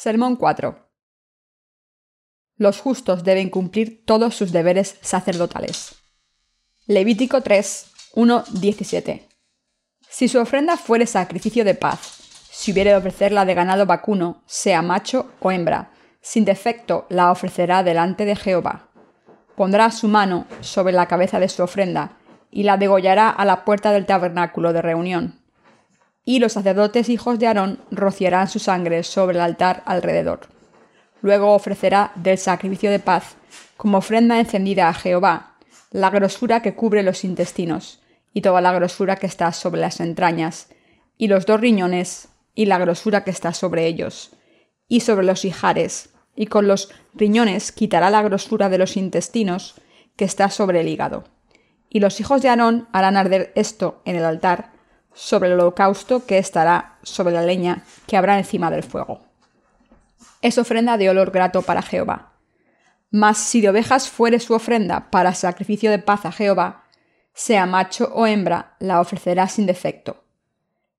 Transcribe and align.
Sermón 0.00 0.36
4. 0.36 0.78
Los 2.56 2.80
justos 2.80 3.24
deben 3.24 3.50
cumplir 3.50 4.04
todos 4.06 4.36
sus 4.36 4.52
deberes 4.52 4.96
sacerdotales. 5.00 5.96
Levítico 6.86 7.40
3, 7.40 7.90
1, 8.14 8.44
17. 8.60 9.28
Si 10.08 10.28
su 10.28 10.38
ofrenda 10.38 10.76
fuere 10.76 11.04
sacrificio 11.04 11.64
de 11.64 11.74
paz, 11.74 11.98
si 12.48 12.70
hubiere 12.70 12.90
de 12.90 12.96
ofrecerla 12.96 13.44
de 13.44 13.54
ganado 13.54 13.86
vacuno, 13.86 14.44
sea 14.46 14.82
macho 14.82 15.32
o 15.40 15.50
hembra, 15.50 15.90
sin 16.20 16.44
defecto 16.44 17.06
la 17.08 17.32
ofrecerá 17.32 17.82
delante 17.82 18.24
de 18.24 18.36
Jehová. 18.36 18.90
Pondrá 19.56 19.90
su 19.90 20.06
mano 20.06 20.46
sobre 20.60 20.92
la 20.92 21.06
cabeza 21.06 21.40
de 21.40 21.48
su 21.48 21.64
ofrenda 21.64 22.18
y 22.52 22.62
la 22.62 22.76
degollará 22.76 23.30
a 23.30 23.44
la 23.44 23.64
puerta 23.64 23.90
del 23.90 24.06
tabernáculo 24.06 24.72
de 24.72 24.80
reunión. 24.80 25.37
Y 26.28 26.40
los 26.40 26.52
sacerdotes 26.52 27.08
hijos 27.08 27.38
de 27.38 27.46
Aarón 27.46 27.78
rociarán 27.90 28.48
su 28.48 28.58
sangre 28.58 29.02
sobre 29.02 29.38
el 29.38 29.40
altar 29.40 29.82
alrededor. 29.86 30.40
Luego 31.22 31.54
ofrecerá 31.54 32.12
del 32.16 32.36
sacrificio 32.36 32.90
de 32.90 32.98
paz, 32.98 33.36
como 33.78 33.96
ofrenda 33.96 34.38
encendida 34.38 34.90
a 34.90 34.92
Jehová, 34.92 35.56
la 35.90 36.10
grosura 36.10 36.60
que 36.60 36.74
cubre 36.74 37.02
los 37.02 37.24
intestinos, 37.24 38.02
y 38.34 38.42
toda 38.42 38.60
la 38.60 38.74
grosura 38.74 39.16
que 39.16 39.26
está 39.26 39.52
sobre 39.52 39.80
las 39.80 40.00
entrañas, 40.00 40.68
y 41.16 41.28
los 41.28 41.46
dos 41.46 41.62
riñones, 41.62 42.28
y 42.54 42.66
la 42.66 42.76
grosura 42.76 43.24
que 43.24 43.30
está 43.30 43.54
sobre 43.54 43.86
ellos, 43.86 44.36
y 44.86 45.00
sobre 45.00 45.24
los 45.24 45.46
hijares, 45.46 46.10
y 46.36 46.48
con 46.48 46.68
los 46.68 46.90
riñones 47.14 47.72
quitará 47.72 48.10
la 48.10 48.20
grosura 48.20 48.68
de 48.68 48.76
los 48.76 48.98
intestinos 48.98 49.80
que 50.14 50.26
está 50.26 50.50
sobre 50.50 50.82
el 50.82 50.88
hígado 50.88 51.24
y 51.90 52.00
los 52.00 52.20
hijos 52.20 52.42
de 52.42 52.48
Aarón 52.48 52.88
harán 52.92 53.16
arder 53.16 53.52
esto 53.54 54.02
en 54.04 54.16
el 54.16 54.24
altar, 54.24 54.72
sobre 55.18 55.48
el 55.48 55.54
holocausto 55.54 56.24
que 56.26 56.38
estará 56.38 56.96
sobre 57.02 57.34
la 57.34 57.42
leña 57.42 57.82
que 58.06 58.16
habrá 58.16 58.38
encima 58.38 58.70
del 58.70 58.84
fuego. 58.84 59.20
Es 60.42 60.58
ofrenda 60.58 60.96
de 60.96 61.10
olor 61.10 61.32
grato 61.32 61.62
para 61.62 61.82
Jehová. 61.82 62.34
Mas 63.10 63.38
si 63.38 63.60
de 63.60 63.68
ovejas 63.68 64.08
fuere 64.08 64.38
su 64.38 64.54
ofrenda 64.54 65.10
para 65.10 65.34
sacrificio 65.34 65.90
de 65.90 65.98
paz 65.98 66.24
a 66.24 66.30
Jehová, 66.30 66.84
sea 67.34 67.66
macho 67.66 68.12
o 68.14 68.26
hembra, 68.26 68.76
la 68.78 69.00
ofrecerá 69.00 69.48
sin 69.48 69.66
defecto. 69.66 70.22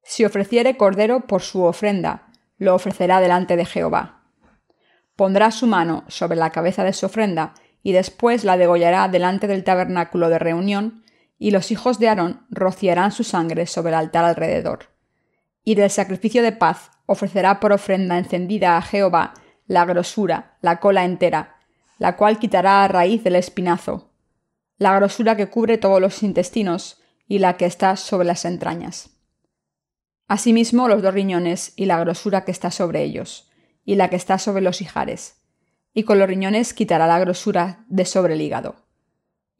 Si 0.03 0.25
ofreciere 0.25 0.75
cordero 0.75 1.21
por 1.21 1.41
su 1.41 1.63
ofrenda, 1.63 2.27
lo 2.57 2.75
ofrecerá 2.75 3.21
delante 3.21 3.55
de 3.55 3.65
Jehová. 3.65 4.23
Pondrá 5.15 5.51
su 5.51 5.65
mano 5.65 6.03
sobre 6.09 6.35
la 6.35 6.49
cabeza 6.49 6.83
de 6.83 6.91
su 6.91 7.05
ofrenda 7.05 7.53
y 7.83 7.93
después 7.93 8.43
la 8.43 8.57
degollará 8.57 9.07
delante 9.07 9.47
del 9.47 9.63
tabernáculo 9.63 10.27
de 10.27 10.39
reunión, 10.39 11.05
y 11.39 11.51
los 11.51 11.71
hijos 11.71 11.97
de 11.97 12.09
Aarón 12.09 12.45
rociarán 12.49 13.11
su 13.11 13.23
sangre 13.23 13.65
sobre 13.65 13.89
el 13.89 13.95
altar 13.95 14.25
alrededor. 14.25 14.91
Y 15.63 15.75
del 15.75 15.89
sacrificio 15.89 16.43
de 16.43 16.51
paz 16.51 16.91
ofrecerá 17.05 17.59
por 17.59 17.71
ofrenda 17.71 18.17
encendida 18.17 18.77
a 18.77 18.81
Jehová 18.81 19.33
la 19.65 19.85
grosura, 19.85 20.57
la 20.61 20.79
cola 20.79 21.05
entera, 21.05 21.55
la 21.97 22.17
cual 22.17 22.39
quitará 22.39 22.83
a 22.83 22.87
raíz 22.87 23.23
del 23.23 23.35
espinazo, 23.35 24.11
la 24.77 24.95
grosura 24.95 25.35
que 25.35 25.49
cubre 25.49 25.77
todos 25.77 26.01
los 26.01 26.21
intestinos 26.23 27.01
y 27.27 27.39
la 27.39 27.57
que 27.57 27.65
está 27.65 27.95
sobre 27.95 28.27
las 28.27 28.45
entrañas. 28.45 29.11
Asimismo 30.27 30.87
los 30.87 31.01
dos 31.01 31.13
riñones 31.13 31.73
y 31.75 31.85
la 31.85 31.99
grosura 31.99 32.45
que 32.45 32.51
está 32.51 32.71
sobre 32.71 33.03
ellos, 33.03 33.49
y 33.85 33.95
la 33.95 34.09
que 34.09 34.15
está 34.15 34.37
sobre 34.37 34.61
los 34.61 34.81
hijares, 34.81 35.41
y 35.93 36.03
con 36.03 36.19
los 36.19 36.27
riñones 36.27 36.73
quitará 36.73 37.07
la 37.07 37.19
grosura 37.19 37.85
de 37.87 38.05
sobre 38.05 38.35
el 38.35 38.41
hígado. 38.41 38.88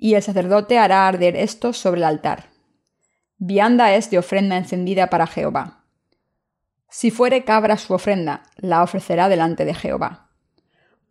Y 0.02 0.16
el 0.16 0.24
sacerdote 0.24 0.80
hará 0.80 1.08
arder 1.08 1.36
esto 1.36 1.74
sobre 1.74 2.00
el 2.00 2.06
altar. 2.06 2.46
Vianda 3.38 3.94
es 3.94 4.10
de 4.10 4.18
ofrenda 4.18 4.56
encendida 4.58 5.10
para 5.10 5.28
Jehová. 5.28 5.84
Si 6.90 7.12
fuere 7.12 7.44
cabra 7.44 7.78
su 7.78 7.94
ofrenda, 7.94 8.44
la 8.56 8.82
ofrecerá 8.82 9.28
delante 9.28 9.66
de 9.66 9.74
Jehová. 9.74 10.30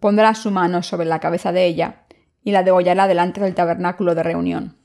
Pondrá 0.00 0.34
su 0.34 0.50
mano 0.50 0.82
sobre 0.82 1.06
la 1.06 1.20
cabeza 1.20 1.52
de 1.52 1.66
ella, 1.66 2.06
y 2.42 2.50
la 2.50 2.62
degollará 2.62 3.06
delante 3.06 3.42
del 3.42 3.54
tabernáculo 3.54 4.14
de 4.14 4.22
reunión. 4.22 4.78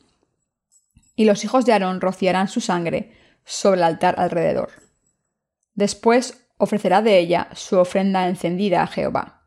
Y 1.16 1.24
los 1.24 1.46
hijos 1.46 1.66
de 1.66 1.72
Aarón 1.72 2.02
rociarán 2.02 2.50
su 2.50 2.60
sangre 2.60 3.16
sobre 3.46 3.78
el 3.78 3.84
altar 3.84 4.16
alrededor. 4.18 4.70
Después 5.76 6.46
ofrecerá 6.58 7.02
de 7.02 7.20
ella 7.20 7.48
su 7.54 7.80
ofrenda 7.80 8.28
encendida 8.28 8.84
a 8.84 8.88
Jehová 8.88 9.43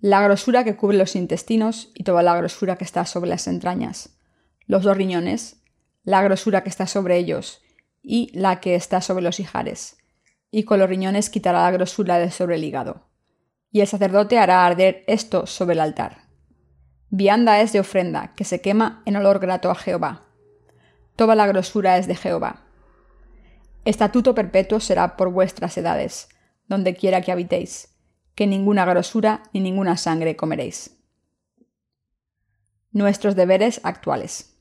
la 0.00 0.22
grosura 0.22 0.64
que 0.64 0.76
cubre 0.76 0.96
los 0.96 1.14
intestinos 1.14 1.90
y 1.94 2.04
toda 2.04 2.22
la 2.22 2.36
grosura 2.36 2.76
que 2.76 2.84
está 2.84 3.04
sobre 3.04 3.28
las 3.28 3.46
entrañas, 3.46 4.16
los 4.66 4.82
dos 4.82 4.96
riñones, 4.96 5.62
la 6.04 6.22
grosura 6.22 6.62
que 6.62 6.70
está 6.70 6.86
sobre 6.86 7.18
ellos 7.18 7.62
y 8.02 8.30
la 8.32 8.60
que 8.60 8.74
está 8.74 9.02
sobre 9.02 9.22
los 9.22 9.40
hijares, 9.40 9.98
y 10.50 10.64
con 10.64 10.78
los 10.78 10.88
riñones 10.88 11.28
quitará 11.28 11.62
la 11.62 11.70
grosura 11.70 12.18
de 12.18 12.30
sobre 12.30 12.56
el 12.56 12.64
hígado. 12.64 13.08
Y 13.72 13.82
el 13.82 13.86
sacerdote 13.86 14.38
hará 14.38 14.64
arder 14.64 15.04
esto 15.06 15.46
sobre 15.46 15.74
el 15.74 15.80
altar. 15.80 16.22
Vianda 17.10 17.60
es 17.60 17.72
de 17.72 17.80
ofrenda, 17.80 18.32
que 18.34 18.44
se 18.44 18.60
quema 18.60 19.02
en 19.04 19.16
olor 19.16 19.38
grato 19.38 19.70
a 19.70 19.74
Jehová. 19.74 20.22
Toda 21.14 21.34
la 21.34 21.46
grosura 21.46 21.98
es 21.98 22.06
de 22.06 22.16
Jehová. 22.16 22.64
Estatuto 23.84 24.34
perpetuo 24.34 24.80
será 24.80 25.16
por 25.16 25.30
vuestras 25.30 25.76
edades, 25.76 26.28
donde 26.68 26.94
quiera 26.94 27.20
que 27.20 27.32
habitéis 27.32 27.89
que 28.40 28.46
ninguna 28.46 28.86
grosura 28.86 29.42
ni 29.52 29.60
ninguna 29.60 29.98
sangre 29.98 30.34
comeréis. 30.34 30.96
Nuestros 32.90 33.36
deberes 33.36 33.82
actuales. 33.84 34.56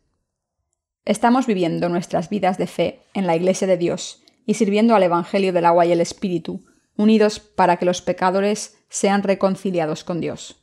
Estamos 1.06 1.48
viviendo 1.48 1.88
nuestras 1.88 2.28
vidas 2.28 2.58
de 2.58 2.68
fe 2.68 3.00
en 3.14 3.26
la 3.26 3.38
Iglesia 3.38 3.68
de 3.68 3.78
Dios 3.78 4.22
y 4.46 4.56
sirviendo 4.56 4.96
al 4.96 5.04
Evangelio 5.04 5.54
del 5.54 5.64
agua 5.64 5.86
y 5.86 5.94
el 5.94 6.02
Espíritu, 6.02 6.66
unidos 6.98 7.40
para 7.40 7.78
que 7.78 7.86
los 7.86 8.02
pecadores 8.02 8.78
sean 8.90 9.24
reconciliados 9.24 10.04
con 10.04 10.20
Dios. 10.20 10.62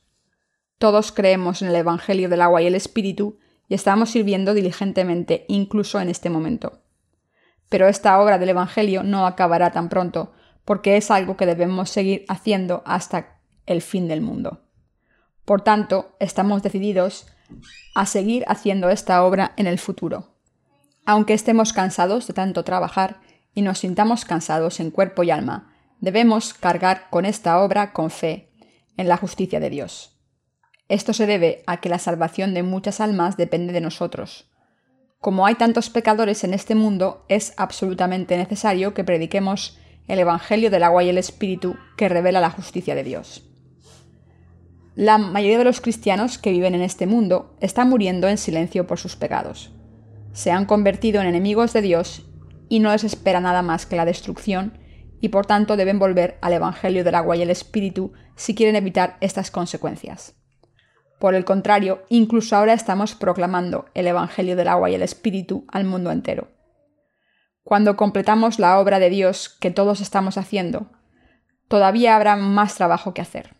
Todos 0.76 1.10
creemos 1.10 1.62
en 1.62 1.68
el 1.68 1.76
Evangelio 1.76 2.28
del 2.28 2.42
agua 2.42 2.60
y 2.60 2.66
el 2.66 2.74
Espíritu 2.74 3.38
y 3.66 3.76
estamos 3.76 4.10
sirviendo 4.10 4.52
diligentemente 4.52 5.46
incluso 5.48 6.02
en 6.02 6.10
este 6.10 6.28
momento. 6.28 6.82
Pero 7.70 7.88
esta 7.88 8.20
obra 8.20 8.38
del 8.38 8.50
Evangelio 8.50 9.02
no 9.02 9.26
acabará 9.26 9.72
tan 9.72 9.88
pronto, 9.88 10.34
porque 10.66 10.98
es 10.98 11.10
algo 11.10 11.38
que 11.38 11.46
debemos 11.46 11.88
seguir 11.88 12.26
haciendo 12.28 12.82
hasta 12.84 13.38
el 13.64 13.80
fin 13.80 14.08
del 14.08 14.20
mundo. 14.20 14.64
Por 15.46 15.62
tanto, 15.62 16.16
estamos 16.20 16.62
decididos 16.62 17.28
a 17.94 18.04
seguir 18.04 18.44
haciendo 18.48 18.90
esta 18.90 19.24
obra 19.24 19.52
en 19.56 19.68
el 19.68 19.78
futuro. 19.78 20.34
Aunque 21.06 21.34
estemos 21.34 21.72
cansados 21.72 22.26
de 22.26 22.34
tanto 22.34 22.64
trabajar 22.64 23.20
y 23.54 23.62
nos 23.62 23.78
sintamos 23.78 24.24
cansados 24.24 24.80
en 24.80 24.90
cuerpo 24.90 25.22
y 25.22 25.30
alma, 25.30 25.72
debemos 26.00 26.52
cargar 26.52 27.08
con 27.10 27.24
esta 27.24 27.60
obra 27.60 27.92
con 27.92 28.10
fe 28.10 28.50
en 28.96 29.08
la 29.08 29.16
justicia 29.16 29.60
de 29.60 29.70
Dios. 29.70 30.18
Esto 30.88 31.12
se 31.12 31.26
debe 31.26 31.62
a 31.66 31.76
que 31.78 31.88
la 31.88 32.00
salvación 32.00 32.54
de 32.54 32.64
muchas 32.64 33.00
almas 33.00 33.36
depende 33.36 33.72
de 33.72 33.80
nosotros. 33.80 34.50
Como 35.20 35.46
hay 35.46 35.54
tantos 35.54 35.90
pecadores 35.90 36.42
en 36.42 36.54
este 36.54 36.74
mundo, 36.74 37.24
es 37.28 37.54
absolutamente 37.56 38.36
necesario 38.36 38.94
que 38.94 39.04
prediquemos 39.04 39.78
el 40.08 40.18
Evangelio 40.18 40.70
del 40.70 40.82
agua 40.82 41.02
y 41.02 41.08
el 41.08 41.18
Espíritu 41.18 41.76
que 41.96 42.08
revela 42.08 42.40
la 42.40 42.50
justicia 42.50 42.94
de 42.94 43.04
Dios. 43.04 43.42
La 44.94 45.18
mayoría 45.18 45.58
de 45.58 45.64
los 45.64 45.80
cristianos 45.80 46.38
que 46.38 46.52
viven 46.52 46.74
en 46.74 46.82
este 46.82 47.06
mundo 47.06 47.54
están 47.60 47.88
muriendo 47.88 48.28
en 48.28 48.38
silencio 48.38 48.86
por 48.86 48.98
sus 48.98 49.16
pecados. 49.16 49.70
Se 50.32 50.50
han 50.50 50.64
convertido 50.64 51.20
en 51.20 51.26
enemigos 51.26 51.72
de 51.72 51.82
Dios 51.82 52.26
y 52.68 52.80
no 52.80 52.90
les 52.90 53.04
espera 53.04 53.40
nada 53.40 53.62
más 53.62 53.84
que 53.84 53.96
la 53.96 54.04
destrucción 54.04 54.78
y 55.20 55.28
por 55.28 55.46
tanto 55.46 55.76
deben 55.76 55.98
volver 55.98 56.38
al 56.40 56.52
Evangelio 56.52 57.04
del 57.04 57.14
agua 57.14 57.36
y 57.36 57.42
el 57.42 57.50
Espíritu 57.50 58.12
si 58.36 58.54
quieren 58.54 58.76
evitar 58.76 59.16
estas 59.20 59.50
consecuencias. 59.50 60.34
Por 61.18 61.34
el 61.34 61.44
contrario, 61.44 62.02
incluso 62.08 62.56
ahora 62.56 62.74
estamos 62.74 63.14
proclamando 63.14 63.86
el 63.94 64.06
Evangelio 64.06 64.56
del 64.56 64.68
agua 64.68 64.90
y 64.90 64.94
el 64.94 65.02
Espíritu 65.02 65.66
al 65.68 65.84
mundo 65.84 66.10
entero 66.10 66.55
cuando 67.66 67.96
completamos 67.96 68.60
la 68.60 68.78
obra 68.78 69.00
de 69.00 69.10
Dios 69.10 69.48
que 69.48 69.72
todos 69.72 70.00
estamos 70.00 70.38
haciendo, 70.38 70.86
todavía 71.66 72.14
habrá 72.14 72.36
más 72.36 72.76
trabajo 72.76 73.12
que 73.12 73.20
hacer. 73.20 73.56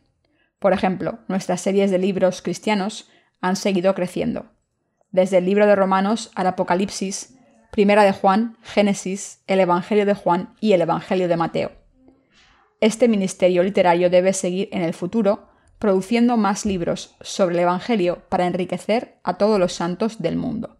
Por 0.61 0.73
ejemplo, 0.73 1.19
nuestras 1.27 1.61
series 1.61 1.91
de 1.91 1.99
libros 1.99 2.41
cristianos 2.41 3.11
han 3.41 3.57
seguido 3.57 3.97
creciendo. 3.97 4.47
Desde 5.11 5.39
el 5.39 5.45
libro 5.45 5.67
de 5.67 5.75
Romanos 5.75 6.31
al 6.37 6.47
Apocalipsis, 6.47 7.37
Primera 7.73 8.05
de 8.05 8.13
Juan, 8.13 8.57
Génesis, 8.63 9.43
el 9.49 9.59
Evangelio 9.59 10.07
de 10.07 10.15
Juan 10.15 10.55
y 10.61 10.75
el 10.75 10.83
Evangelio 10.83 11.27
de 11.27 11.37
Mateo. 11.37 11.73
Este 12.81 13.09
ministerio 13.09 13.65
literario 13.65 14.09
debe 14.09 14.35
seguir 14.35 14.69
en 14.71 14.83
el 14.83 14.95
futuro 14.95 15.49
produciendo 15.81 16.37
más 16.37 16.65
libros 16.65 17.17
sobre 17.23 17.57
el 17.57 17.63
Evangelio 17.63 18.23
para 18.29 18.47
enriquecer 18.47 19.19
a 19.25 19.37
todos 19.37 19.59
los 19.59 19.73
santos 19.73 20.23
del 20.23 20.37
mundo. 20.37 20.79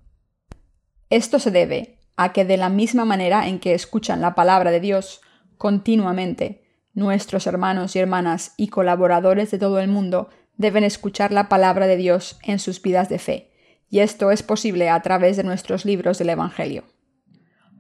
Esto 1.11 1.41
se 1.41 1.51
debe 1.51 1.96
a 2.17 2.33
que 2.33 2.45
de 2.45 2.57
la 2.57 2.69
misma 2.69 3.05
manera 3.05 3.47
en 3.47 3.59
que 3.59 3.75
escuchan 3.75 4.21
la 4.21 4.35
palabra 4.35 4.71
de 4.71 4.81
Dios 4.81 5.21
continuamente, 5.59 6.63
nuestros 6.95 7.47
hermanos 7.47 7.95
y 7.95 7.99
hermanas 7.99 8.55
y 8.57 8.69
colaboradores 8.69 9.51
de 9.51 9.59
todo 9.59 9.81
el 9.81 9.89
mundo 9.89 10.31
deben 10.57 10.85
escuchar 10.85 11.33
la 11.33 11.49
palabra 11.49 11.87
de 11.87 11.97
Dios 11.97 12.39
en 12.43 12.59
sus 12.59 12.81
vidas 12.81 13.09
de 13.09 13.19
fe, 13.19 13.53
y 13.91 14.01
esto 14.01 14.31
es 14.31 14.43
posible 14.43 14.89
a 14.89 15.01
través 15.03 15.37
de 15.37 15.45
nuestros 15.45 15.85
libros 15.85 16.19
del 16.19 16.31
Evangelio. 16.31 16.85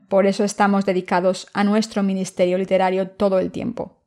Por 0.09 0.27
eso 0.27 0.45
estamos 0.45 0.85
dedicados 0.85 1.49
a 1.53 1.65
nuestro 1.65 2.03
ministerio 2.03 2.59
literario 2.59 3.09
todo 3.09 3.39
el 3.39 3.51
tiempo. 3.51 4.03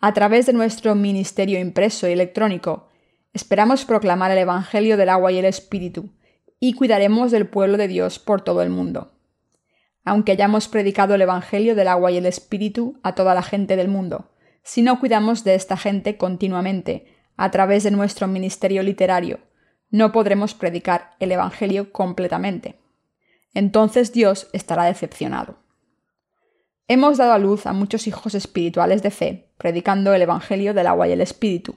A 0.00 0.12
través 0.12 0.46
de 0.46 0.52
nuestro 0.52 0.94
ministerio 0.94 1.60
impreso 1.60 2.08
y 2.08 2.12
electrónico, 2.12 2.88
esperamos 3.32 3.84
proclamar 3.84 4.30
el 4.30 4.38
Evangelio 4.38 4.96
del 4.96 5.10
agua 5.10 5.30
y 5.32 5.38
el 5.38 5.44
Espíritu, 5.44 6.10
y 6.58 6.72
cuidaremos 6.72 7.30
del 7.30 7.46
pueblo 7.46 7.76
de 7.76 7.88
Dios 7.88 8.18
por 8.18 8.40
todo 8.40 8.62
el 8.62 8.70
mundo. 8.70 9.13
Aunque 10.04 10.32
hayamos 10.32 10.68
predicado 10.68 11.14
el 11.14 11.22
Evangelio 11.22 11.74
del 11.74 11.88
agua 11.88 12.10
y 12.10 12.18
el 12.18 12.26
Espíritu 12.26 12.98
a 13.02 13.14
toda 13.14 13.34
la 13.34 13.42
gente 13.42 13.76
del 13.76 13.88
mundo, 13.88 14.30
si 14.62 14.82
no 14.82 15.00
cuidamos 15.00 15.44
de 15.44 15.54
esta 15.54 15.76
gente 15.76 16.16
continuamente, 16.16 17.06
a 17.36 17.50
través 17.50 17.82
de 17.82 17.90
nuestro 17.90 18.26
ministerio 18.26 18.82
literario, 18.82 19.40
no 19.90 20.12
podremos 20.12 20.54
predicar 20.54 21.10
el 21.20 21.32
Evangelio 21.32 21.92
completamente. 21.92 22.78
Entonces 23.54 24.12
Dios 24.12 24.48
estará 24.52 24.84
decepcionado. 24.84 25.58
Hemos 26.86 27.16
dado 27.16 27.32
a 27.32 27.38
luz 27.38 27.66
a 27.66 27.72
muchos 27.72 28.06
hijos 28.06 28.34
espirituales 28.34 29.02
de 29.02 29.10
fe, 29.10 29.52
predicando 29.56 30.12
el 30.12 30.22
Evangelio 30.22 30.74
del 30.74 30.86
agua 30.86 31.08
y 31.08 31.12
el 31.12 31.20
Espíritu. 31.20 31.76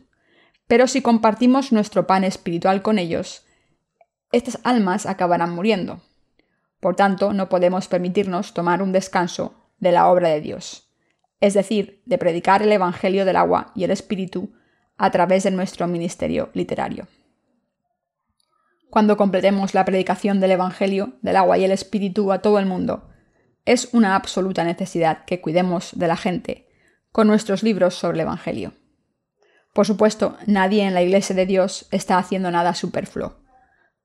Pero 0.67 0.87
si 0.87 1.01
compartimos 1.01 1.71
nuestro 1.71 2.07
pan 2.07 2.23
espiritual 2.23 2.81
con 2.81 2.99
ellos, 2.99 3.45
estas 4.31 4.59
almas 4.63 5.05
acabarán 5.05 5.55
muriendo. 5.55 6.01
Por 6.79 6.95
tanto, 6.95 7.33
no 7.33 7.49
podemos 7.49 7.87
permitirnos 7.87 8.53
tomar 8.53 8.81
un 8.81 8.91
descanso 8.91 9.71
de 9.79 9.91
la 9.91 10.07
obra 10.07 10.29
de 10.29 10.41
Dios, 10.41 10.91
es 11.41 11.53
decir, 11.53 12.01
de 12.05 12.17
predicar 12.17 12.61
el 12.61 12.71
Evangelio 12.71 13.25
del 13.25 13.35
agua 13.35 13.71
y 13.75 13.83
el 13.83 13.91
Espíritu 13.91 14.53
a 14.97 15.11
través 15.11 15.43
de 15.43 15.51
nuestro 15.51 15.87
ministerio 15.87 16.49
literario. 16.53 17.07
Cuando 18.89 19.17
completemos 19.17 19.73
la 19.73 19.85
predicación 19.85 20.39
del 20.39 20.51
Evangelio 20.51 21.13
del 21.21 21.35
agua 21.35 21.57
y 21.57 21.65
el 21.65 21.71
Espíritu 21.71 22.31
a 22.31 22.41
todo 22.41 22.57
el 22.57 22.65
mundo, 22.65 23.09
es 23.65 23.89
una 23.93 24.15
absoluta 24.15 24.63
necesidad 24.63 25.25
que 25.25 25.41
cuidemos 25.41 25.91
de 25.93 26.07
la 26.07 26.15
gente 26.15 26.67
con 27.11 27.27
nuestros 27.27 27.63
libros 27.63 27.95
sobre 27.95 28.15
el 28.15 28.21
Evangelio. 28.21 28.73
Por 29.73 29.85
supuesto, 29.85 30.37
nadie 30.47 30.83
en 30.83 30.93
la 30.93 31.01
Iglesia 31.01 31.35
de 31.35 31.45
Dios 31.45 31.87
está 31.91 32.17
haciendo 32.17 32.49
nada 32.49 32.73
superfluo. 32.73 33.46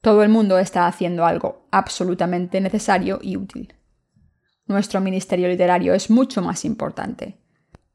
Todo 0.02 0.24
el 0.24 0.30
mundo 0.30 0.58
está 0.58 0.88
haciendo 0.88 1.24
algo 1.24 1.68
absolutamente 1.70 2.60
necesario 2.60 3.20
y 3.22 3.36
útil. 3.36 3.72
Nuestro 4.66 5.00
ministerio 5.00 5.46
literario 5.46 5.94
es 5.94 6.10
mucho 6.10 6.42
más 6.42 6.64
importante. 6.64 7.38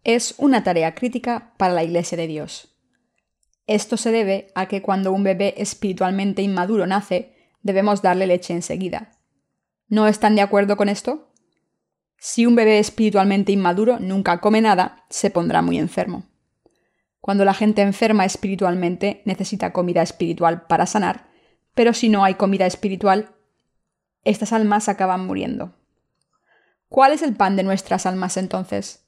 Es 0.05 0.33
una 0.37 0.63
tarea 0.63 0.95
crítica 0.95 1.53
para 1.57 1.73
la 1.73 1.83
Iglesia 1.83 2.17
de 2.17 2.27
Dios. 2.27 2.73
Esto 3.67 3.97
se 3.97 4.13
debe 4.13 4.53
a 4.55 4.67
que 4.67 4.81
cuando 4.81 5.11
un 5.11 5.23
bebé 5.23 5.55
espiritualmente 5.57 6.41
inmaduro 6.41 6.87
nace, 6.87 7.35
debemos 7.61 8.01
darle 8.01 8.25
leche 8.25 8.53
enseguida. 8.53 9.11
¿No 9.89 10.07
están 10.07 10.35
de 10.35 10.41
acuerdo 10.41 10.77
con 10.77 10.87
esto? 10.87 11.33
Si 12.17 12.45
un 12.45 12.55
bebé 12.55 12.79
espiritualmente 12.79 13.51
inmaduro 13.51 13.99
nunca 13.99 14.39
come 14.39 14.61
nada, 14.61 15.03
se 15.09 15.29
pondrá 15.29 15.61
muy 15.61 15.77
enfermo. 15.77 16.23
Cuando 17.19 17.43
la 17.43 17.53
gente 17.53 17.81
enferma 17.81 18.23
espiritualmente 18.23 19.23
necesita 19.25 19.73
comida 19.73 20.01
espiritual 20.01 20.67
para 20.67 20.85
sanar, 20.85 21.26
pero 21.77 21.93
si 21.93 22.09
no 22.09 22.23
hay 22.23 22.33
comida 22.33 22.65
espiritual, 22.65 23.35
estas 24.23 24.51
almas 24.51 24.89
acaban 24.89 25.27
muriendo. 25.27 25.75
¿Cuál 26.89 27.11
es 27.11 27.21
el 27.21 27.35
pan 27.35 27.55
de 27.55 27.61
nuestras 27.61 28.07
almas 28.07 28.35
entonces? 28.35 29.05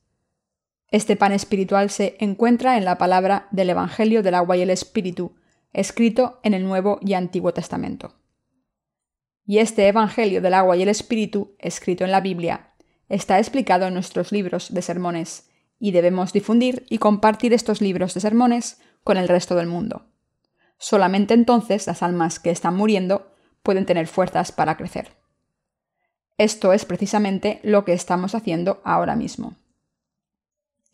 Este 0.92 1.16
pan 1.16 1.32
espiritual 1.32 1.90
se 1.90 2.16
encuentra 2.20 2.78
en 2.78 2.86
la 2.86 3.00
palabra 3.00 3.48
del 3.50 3.72
Evangelio 3.72 4.22
del 4.22 4.36
agua 4.36 4.56
y 4.56 4.62
el 4.62 4.70
Espíritu, 4.70 5.36
escrito 5.74 6.40
en 6.44 6.54
el 6.54 6.64
Nuevo 6.64 7.00
y 7.02 7.16
Antiguo 7.16 7.56
Testamento. 7.56 8.14
Y 9.48 9.58
este 9.58 9.88
Evangelio 9.88 10.40
del 10.40 10.54
agua 10.54 10.78
y 10.78 10.84
el 10.84 10.90
Espíritu, 10.90 11.56
escrito 11.58 12.04
en 12.04 12.12
la 12.12 12.22
Biblia, 12.22 12.76
está 13.08 13.40
explicado 13.40 13.88
en 13.88 13.96
nuestros 13.96 14.32
libros 14.32 14.72
de 14.72 14.84
sermones, 14.84 15.50
y 15.80 15.90
debemos 15.90 16.34
difundir 16.34 16.86
y 16.88 17.00
compartir 17.00 17.52
estos 17.52 17.82
libros 17.82 18.14
de 18.14 18.22
sermones 18.22 18.80
con 19.04 19.18
el 19.18 19.28
resto 19.28 19.56
del 19.56 19.66
mundo. 19.66 20.06
Solamente 20.80 21.36
entonces 21.36 21.86
las 21.86 22.02
almas 22.02 22.40
que 22.40 22.50
están 22.50 22.76
muriendo 22.76 23.32
pueden 23.62 23.86
tener 23.86 24.08
fuerzas 24.08 24.52
para 24.52 24.78
crecer. 24.78 25.12
Esto 26.40 26.74
es 26.74 26.86
precisamente 26.86 27.60
lo 27.62 27.86
que 27.86 27.94
estamos 27.94 28.34
haciendo 28.34 28.82
ahora 28.84 29.16
mismo. 29.16 29.54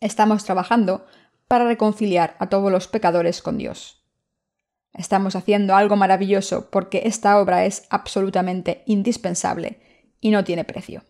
Estamos 0.00 0.44
trabajando 0.44 1.06
para 1.48 1.64
reconciliar 1.64 2.36
a 2.38 2.50
todos 2.50 2.70
los 2.70 2.86
pecadores 2.86 3.40
con 3.40 3.56
Dios. 3.56 4.04
Estamos 4.92 5.36
haciendo 5.36 5.74
algo 5.74 5.96
maravilloso 5.96 6.68
porque 6.70 7.02
esta 7.06 7.40
obra 7.40 7.64
es 7.64 7.86
absolutamente 7.88 8.82
indispensable 8.84 9.80
y 10.20 10.30
no 10.30 10.44
tiene 10.44 10.64
precio 10.64 11.02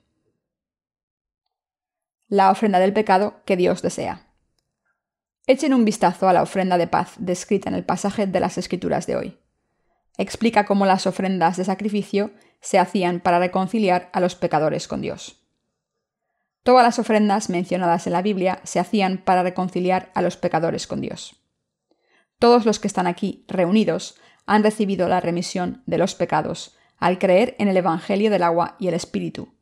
la 2.29 2.51
ofrenda 2.51 2.79
del 2.79 2.93
pecado 2.93 3.41
que 3.45 3.57
Dios 3.57 3.83
desea. 3.83 4.26
Echen 5.49 5.75
un 5.75 5.85
vistazo 5.85 6.29
a 6.29 6.33
la 6.33 6.43
ofrenda 6.43 6.77
de 6.77 6.89
paz 6.89 7.15
descrita 7.19 7.69
en 7.69 7.77
el 7.77 7.85
pasaje 7.85 8.27
de 8.27 8.41
las 8.41 8.59
Escrituras 8.59 9.07
de 9.07 9.15
hoy. 9.15 9.39
Explica 10.19 10.67
cómo 10.67 10.87
las 10.87 11.07
ofrendas 11.07 11.57
de 11.57 11.65
sacrificio 11.65 12.33
se 12.61 12.81
hacían 12.81 13.21
para 13.21 13.39
reconciliar 13.39 14.11
a 14.13 14.19
los 14.19 14.35
pecadores 14.35 14.89
con 14.89 15.03
Dios. 15.03 15.47
Todas 16.65 16.83
las 16.83 16.99
ofrendas 16.99 17.49
mencionadas 17.49 18.09
en 18.09 18.15
la 18.15 18.23
Biblia 18.23 18.61
se 18.65 18.81
hacían 18.81 19.19
para 19.19 19.45
reconciliar 19.45 20.11
a 20.15 20.23
los 20.23 20.37
pecadores 20.37 20.89
con 20.89 21.01
Dios. 21.01 21.37
Todos 22.41 22.67
los 22.67 22.81
que 22.81 22.89
están 22.89 23.07
aquí 23.07 23.45
reunidos 23.47 24.17
han 24.47 24.65
recibido 24.65 25.09
la 25.09 25.21
remisión 25.21 25.85
de 25.87 25.99
los 25.99 26.17
pecados 26.17 26.77
al 26.99 27.21
creer 27.21 27.55
en 27.61 27.69
el 27.69 27.77
Evangelio 27.77 28.31
del 28.31 28.43
agua 28.43 28.75
y 28.81 28.89
el 28.89 28.95
Espíritu, 28.95 29.55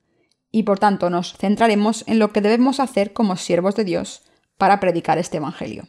y 0.51 0.63
por 0.63 0.79
tanto 0.79 1.11
nos 1.11 1.37
centraremos 1.37 2.05
en 2.07 2.19
lo 2.19 2.33
que 2.33 2.41
debemos 2.41 2.81
hacer 2.81 3.13
como 3.13 3.37
siervos 3.37 3.75
de 3.75 3.85
Dios 3.85 4.23
para 4.59 4.81
predicar 4.81 5.19
este 5.19 5.39
Evangelio. 5.39 5.89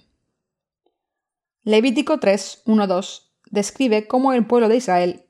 Levítico 1.63 2.19
3, 2.19 2.63
2 2.65 3.33
describe 3.51 4.07
cómo 4.07 4.33
el 4.33 4.45
pueblo 4.45 4.69
de 4.69 4.77
Israel 4.77 5.25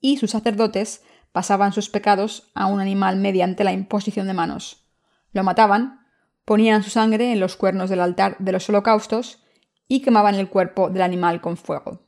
y 0.00 0.18
sus 0.18 0.32
sacerdotes 0.32 1.02
pasaban 1.32 1.72
sus 1.72 1.88
pecados 1.88 2.50
a 2.54 2.66
un 2.66 2.80
animal 2.80 3.16
mediante 3.16 3.64
la 3.64 3.72
imposición 3.72 4.26
de 4.26 4.34
manos. 4.34 4.86
Lo 5.32 5.44
mataban, 5.44 6.06
ponían 6.44 6.82
su 6.82 6.90
sangre 6.90 7.32
en 7.32 7.40
los 7.40 7.56
cuernos 7.56 7.90
del 7.90 8.00
altar 8.00 8.36
de 8.38 8.52
los 8.52 8.68
holocaustos 8.68 9.42
y 9.86 10.00
quemaban 10.00 10.34
el 10.34 10.48
cuerpo 10.48 10.90
del 10.90 11.02
animal 11.02 11.40
con 11.40 11.56
fuego. 11.56 12.02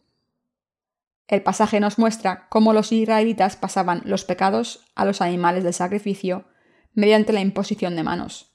El 1.29 1.43
pasaje 1.43 1.79
nos 1.79 1.99
muestra 1.99 2.49
cómo 2.49 2.73
los 2.73 2.91
israelitas 2.91 3.57
pasaban 3.57 4.03
los 4.05 4.25
pecados 4.25 4.85
a 4.97 5.05
los 5.05 5.21
animales 5.21 5.63
del 5.63 5.75
sacrificio 5.75 6.45
mediante 6.93 7.33
la 7.33 7.41
imposición 7.41 7.95
de 7.95 8.03
manos, 8.03 8.50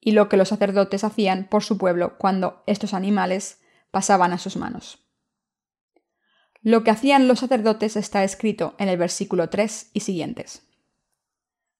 y 0.00 0.12
lo 0.12 0.28
que 0.28 0.36
los 0.36 0.48
sacerdotes 0.48 1.04
hacían 1.04 1.46
por 1.48 1.62
su 1.62 1.78
pueblo 1.78 2.16
cuando 2.18 2.62
estos 2.66 2.94
animales 2.94 3.60
pasaban 3.90 4.32
a 4.32 4.38
sus 4.38 4.56
manos. 4.56 4.98
Lo 6.62 6.84
que 6.84 6.90
hacían 6.90 7.28
los 7.28 7.40
sacerdotes 7.40 7.96
está 7.96 8.24
escrito 8.24 8.74
en 8.78 8.88
el 8.88 8.98
versículo 8.98 9.48
3 9.48 9.90
y 9.94 10.00
siguientes. 10.00 10.62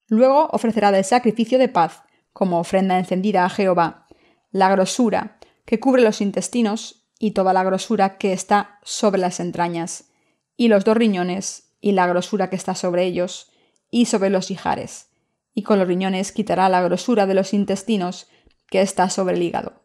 Luego 0.06 0.48
ofrecerá 0.52 0.90
del 0.90 1.04
sacrificio 1.04 1.58
de 1.58 1.68
paz, 1.68 2.02
como 2.32 2.58
ofrenda 2.58 2.98
encendida 2.98 3.44
a 3.44 3.50
Jehová, 3.50 4.06
la 4.50 4.70
grosura 4.70 5.38
que 5.64 5.78
cubre 5.78 6.02
los 6.02 6.20
intestinos 6.20 7.06
y 7.18 7.32
toda 7.32 7.52
la 7.52 7.62
grosura 7.62 8.16
que 8.16 8.32
está 8.32 8.78
sobre 8.82 9.20
las 9.20 9.40
entrañas, 9.40 10.10
y 10.56 10.68
los 10.68 10.84
dos 10.84 10.96
riñones, 10.96 11.74
y 11.80 11.92
la 11.92 12.06
grosura 12.06 12.50
que 12.50 12.56
está 12.56 12.74
sobre 12.74 13.04
ellos, 13.04 13.52
y 13.90 14.06
sobre 14.06 14.30
los 14.30 14.50
hijares, 14.50 15.09
y 15.54 15.62
con 15.62 15.78
los 15.78 15.88
riñones 15.88 16.32
quitará 16.32 16.68
la 16.68 16.82
grosura 16.82 17.26
de 17.26 17.34
los 17.34 17.52
intestinos 17.54 18.28
que 18.68 18.80
está 18.80 19.10
sobre 19.10 19.36
el 19.36 19.42
hígado. 19.42 19.82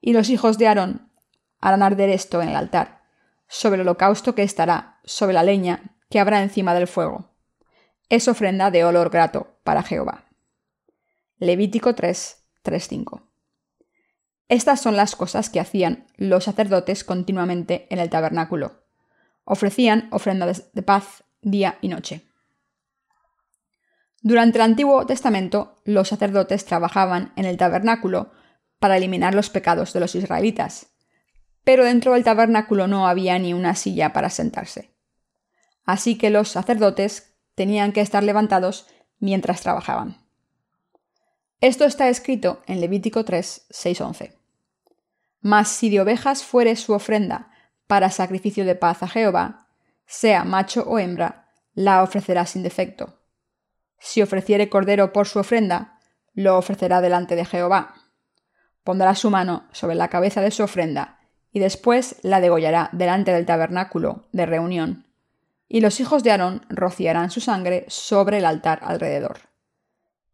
Y 0.00 0.12
los 0.12 0.30
hijos 0.30 0.58
de 0.58 0.68
Aarón 0.68 1.10
harán 1.60 1.82
arder 1.82 2.08
esto 2.08 2.42
en 2.42 2.48
el 2.48 2.56
altar, 2.56 3.02
sobre 3.48 3.76
el 3.76 3.82
holocausto 3.82 4.34
que 4.34 4.42
estará 4.42 5.00
sobre 5.04 5.34
la 5.34 5.42
leña 5.42 5.96
que 6.08 6.20
habrá 6.20 6.42
encima 6.42 6.74
del 6.74 6.86
fuego. 6.86 7.30
Es 8.08 8.28
ofrenda 8.28 8.70
de 8.70 8.84
olor 8.84 9.10
grato 9.10 9.58
para 9.62 9.82
Jehová. 9.82 10.26
Levítico 11.38 11.94
3, 11.94 12.44
3, 12.62 12.88
5. 12.88 13.22
Estas 14.48 14.80
son 14.80 14.96
las 14.96 15.14
cosas 15.14 15.48
que 15.48 15.60
hacían 15.60 16.06
los 16.16 16.44
sacerdotes 16.44 17.04
continuamente 17.04 17.86
en 17.90 18.00
el 18.00 18.10
tabernáculo. 18.10 18.82
Ofrecían 19.44 20.08
ofrendas 20.10 20.72
de 20.72 20.82
paz 20.82 21.24
día 21.40 21.78
y 21.80 21.88
noche. 21.88 22.29
Durante 24.22 24.58
el 24.58 24.62
Antiguo 24.62 25.06
Testamento, 25.06 25.80
los 25.84 26.08
sacerdotes 26.08 26.66
trabajaban 26.66 27.32
en 27.36 27.46
el 27.46 27.56
tabernáculo 27.56 28.32
para 28.78 28.98
eliminar 28.98 29.34
los 29.34 29.48
pecados 29.48 29.94
de 29.94 30.00
los 30.00 30.14
israelitas, 30.14 30.88
pero 31.64 31.84
dentro 31.84 32.12
del 32.12 32.24
tabernáculo 32.24 32.86
no 32.86 33.08
había 33.08 33.38
ni 33.38 33.54
una 33.54 33.74
silla 33.74 34.12
para 34.12 34.28
sentarse. 34.28 34.94
Así 35.84 36.18
que 36.18 36.28
los 36.28 36.50
sacerdotes 36.50 37.34
tenían 37.54 37.92
que 37.92 38.02
estar 38.02 38.22
levantados 38.22 38.86
mientras 39.18 39.62
trabajaban. 39.62 40.18
Esto 41.62 41.86
está 41.86 42.08
escrito 42.08 42.62
en 42.66 42.80
Levítico 42.80 43.24
3, 43.24 43.66
6, 43.70 44.00
11. 44.00 44.38
Mas 45.40 45.68
si 45.68 45.88
de 45.88 46.00
ovejas 46.00 46.44
fuere 46.44 46.76
su 46.76 46.92
ofrenda 46.92 47.50
para 47.86 48.10
sacrificio 48.10 48.66
de 48.66 48.74
paz 48.74 49.02
a 49.02 49.08
Jehová, 49.08 49.68
sea 50.06 50.44
macho 50.44 50.84
o 50.86 50.98
hembra, 50.98 51.48
la 51.72 52.02
ofrecerá 52.02 52.44
sin 52.44 52.62
defecto 52.62 53.19
si 54.00 54.22
ofreciere 54.22 54.68
cordero 54.68 55.12
por 55.12 55.28
su 55.28 55.38
ofrenda, 55.38 56.00
lo 56.34 56.56
ofrecerá 56.56 57.00
delante 57.00 57.36
de 57.36 57.44
Jehová. 57.44 57.94
pondrá 58.82 59.14
su 59.14 59.30
mano 59.30 59.68
sobre 59.72 59.94
la 59.94 60.08
cabeza 60.08 60.40
de 60.40 60.50
su 60.50 60.62
ofrenda 60.62 61.18
y 61.52 61.60
después 61.60 62.16
la 62.22 62.40
degollará 62.40 62.88
delante 62.92 63.30
del 63.30 63.44
tabernáculo 63.44 64.26
de 64.32 64.46
reunión. 64.46 65.06
Y 65.68 65.80
los 65.80 66.00
hijos 66.00 66.24
de 66.24 66.30
Aarón 66.30 66.66
rociarán 66.70 67.30
su 67.30 67.40
sangre 67.40 67.84
sobre 67.88 68.38
el 68.38 68.46
altar 68.46 68.80
alrededor. 68.82 69.38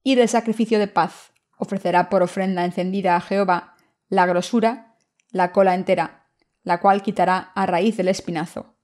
Y 0.02 0.14
del 0.14 0.28
sacrificio 0.28 0.78
de 0.78 0.86
paz 0.86 1.32
ofrecerá 1.58 2.08
por 2.08 2.22
ofrenda 2.22 2.64
encendida 2.64 3.16
a 3.16 3.20
Jehová 3.20 3.74
la 4.08 4.26
grosura, 4.26 4.94
la 5.30 5.50
cola 5.50 5.74
entera, 5.74 6.28
la 6.62 6.80
cual 6.80 7.02
quitará 7.02 7.50
a 7.54 7.66
raíz 7.66 7.96
del 7.96 8.08
espinazo, 8.08 8.76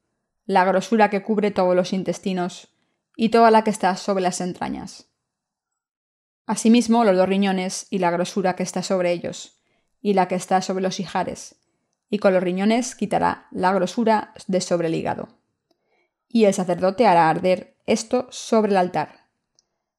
la 0.44 0.64
grosura 0.64 1.08
que 1.08 1.22
cubre 1.22 1.52
todos 1.52 1.76
los 1.76 1.92
intestinos 1.92 2.71
y 3.16 3.28
toda 3.28 3.50
la 3.50 3.64
que 3.64 3.70
está 3.70 3.96
sobre 3.96 4.22
las 4.22 4.40
entrañas. 4.40 5.08
Asimismo, 6.46 7.04
los 7.04 7.16
dos 7.16 7.28
riñones 7.28 7.86
y 7.90 7.98
la 7.98 8.10
grosura 8.10 8.56
que 8.56 8.62
está 8.62 8.82
sobre 8.82 9.12
ellos, 9.12 9.62
y 10.00 10.14
la 10.14 10.28
que 10.28 10.34
está 10.34 10.60
sobre 10.60 10.82
los 10.82 10.98
hijares, 11.00 11.56
y 12.10 12.18
con 12.18 12.34
los 12.34 12.42
riñones 12.42 12.94
quitará 12.94 13.46
la 13.50 13.72
grosura 13.72 14.34
de 14.46 14.60
sobre 14.60 14.88
el 14.88 14.94
hígado. 14.94 15.28
Y 16.28 16.44
el 16.44 16.54
sacerdote 16.54 17.06
hará 17.06 17.28
arder 17.28 17.76
esto 17.86 18.26
sobre 18.30 18.72
el 18.72 18.76
altar. 18.76 19.28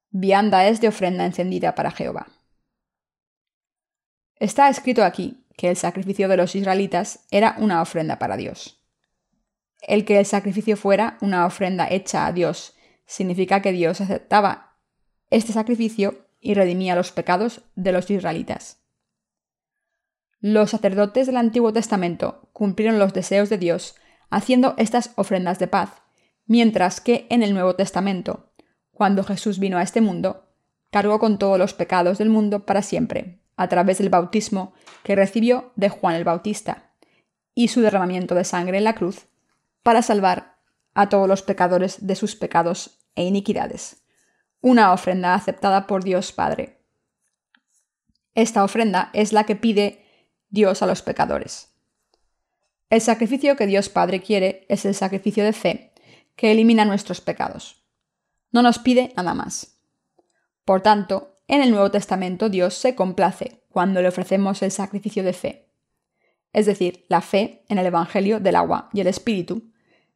Vianda 0.09 0.67
es 0.67 0.81
de 0.81 0.89
ofrenda 0.89 1.25
encendida 1.25 1.75
para 1.75 1.91
Jehová. 1.91 2.27
Está 4.35 4.69
escrito 4.69 5.03
aquí 5.03 5.45
que 5.57 5.69
el 5.69 5.77
sacrificio 5.77 6.27
de 6.27 6.37
los 6.37 6.55
israelitas 6.55 7.25
era 7.31 7.55
una 7.59 7.81
ofrenda 7.81 8.19
para 8.19 8.37
Dios. 8.37 8.83
El 9.81 10.05
que 10.05 10.19
el 10.19 10.25
sacrificio 10.25 10.77
fuera 10.77 11.17
una 11.21 11.45
ofrenda 11.45 11.87
hecha 11.89 12.25
a 12.25 12.31
Dios 12.31 12.75
significa 13.05 13.61
que 13.61 13.71
Dios 13.71 14.01
aceptaba 14.01 14.77
este 15.29 15.53
sacrificio 15.53 16.27
y 16.39 16.53
redimía 16.53 16.95
los 16.95 17.11
pecados 17.11 17.61
de 17.75 17.91
los 17.91 18.09
israelitas. 18.09 18.83
Los 20.39 20.71
sacerdotes 20.71 21.27
del 21.27 21.37
Antiguo 21.37 21.71
Testamento 21.71 22.49
cumplieron 22.51 22.99
los 22.99 23.13
deseos 23.13 23.49
de 23.49 23.57
Dios 23.57 23.95
haciendo 24.29 24.73
estas 24.77 25.11
ofrendas 25.15 25.57
de 25.59 25.67
paz, 25.67 26.01
mientras 26.45 26.99
que 26.99 27.27
en 27.29 27.43
el 27.43 27.53
Nuevo 27.53 27.75
Testamento, 27.75 28.51
cuando 28.91 29.23
Jesús 29.23 29.59
vino 29.59 29.77
a 29.77 29.83
este 29.83 30.01
mundo, 30.01 30.49
cargó 30.91 31.19
con 31.19 31.39
todos 31.39 31.57
los 31.57 31.73
pecados 31.73 32.17
del 32.17 32.29
mundo 32.29 32.65
para 32.65 32.81
siempre, 32.81 33.39
a 33.55 33.69
través 33.69 33.99
del 33.99 34.09
bautismo 34.09 34.73
que 35.03 35.15
recibió 35.15 35.71
de 35.75 35.89
Juan 35.89 36.15
el 36.15 36.23
Bautista, 36.23 36.91
y 37.55 37.69
su 37.69 37.81
derramamiento 37.81 38.35
de 38.35 38.43
sangre 38.43 38.79
en 38.79 38.83
la 38.83 38.95
cruz, 38.95 39.27
para 39.81 40.01
salvar 40.01 40.52
a 40.93 41.09
todos 41.09 41.27
los 41.27 41.41
pecadores 41.41 42.05
de 42.05 42.15
sus 42.15 42.35
pecados 42.35 42.99
e 43.15 43.23
iniquidades. 43.23 44.03
Una 44.61 44.93
ofrenda 44.93 45.33
aceptada 45.33 45.87
por 45.87 46.03
Dios 46.03 46.31
Padre. 46.31 46.79
Esta 48.35 48.63
ofrenda 48.63 49.09
es 49.13 49.33
la 49.33 49.45
que 49.45 49.55
pide 49.55 50.05
Dios 50.49 50.81
a 50.81 50.85
los 50.87 51.01
pecadores. 51.01 51.69
El 52.89 53.01
sacrificio 53.01 53.55
que 53.55 53.67
Dios 53.67 53.89
Padre 53.89 54.21
quiere 54.21 54.65
es 54.69 54.85
el 54.85 54.95
sacrificio 54.95 55.43
de 55.43 55.53
fe, 55.53 55.93
que 56.35 56.51
elimina 56.51 56.85
nuestros 56.85 57.21
pecados. 57.21 57.83
No 58.51 58.61
nos 58.61 58.79
pide 58.79 59.13
nada 59.15 59.33
más. 59.33 59.79
Por 60.65 60.81
tanto, 60.81 61.39
en 61.47 61.61
el 61.61 61.71
Nuevo 61.71 61.91
Testamento 61.91 62.49
Dios 62.49 62.75
se 62.75 62.95
complace 62.95 63.63
cuando 63.69 64.01
le 64.01 64.07
ofrecemos 64.07 64.61
el 64.61 64.71
sacrificio 64.71 65.23
de 65.23 65.33
fe, 65.33 65.69
es 66.53 66.67
decir, 66.67 67.05
la 67.09 67.21
fe 67.21 67.65
en 67.67 67.79
el 67.79 67.87
Evangelio 67.87 68.39
del 68.39 68.55
agua 68.55 68.89
y 68.93 69.01
el 69.01 69.07
Espíritu, 69.07 69.72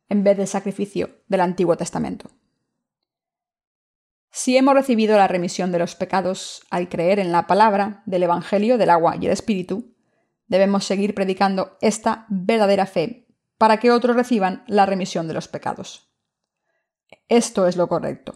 en 0.09 0.23
vez 0.23 0.37
del 0.37 0.47
sacrificio 0.47 1.21
del 1.27 1.41
Antiguo 1.41 1.77
Testamento. 1.77 2.29
Si 4.31 4.55
hemos 4.55 4.75
recibido 4.75 5.17
la 5.17 5.27
remisión 5.27 5.71
de 5.71 5.79
los 5.79 5.95
pecados 5.95 6.61
al 6.69 6.89
creer 6.89 7.19
en 7.19 7.31
la 7.31 7.47
palabra 7.47 8.03
del 8.05 8.23
Evangelio 8.23 8.77
del 8.77 8.89
agua 8.89 9.15
y 9.19 9.25
el 9.25 9.31
Espíritu, 9.31 9.97
Debemos 10.47 10.85
seguir 10.85 11.13
predicando 11.13 11.77
esta 11.81 12.25
verdadera 12.29 12.85
fe 12.85 13.27
para 13.57 13.77
que 13.77 13.91
otros 13.91 14.15
reciban 14.15 14.63
la 14.67 14.85
remisión 14.85 15.27
de 15.27 15.33
los 15.33 15.47
pecados. 15.47 16.09
Esto 17.27 17.67
es 17.67 17.75
lo 17.75 17.87
correcto. 17.87 18.35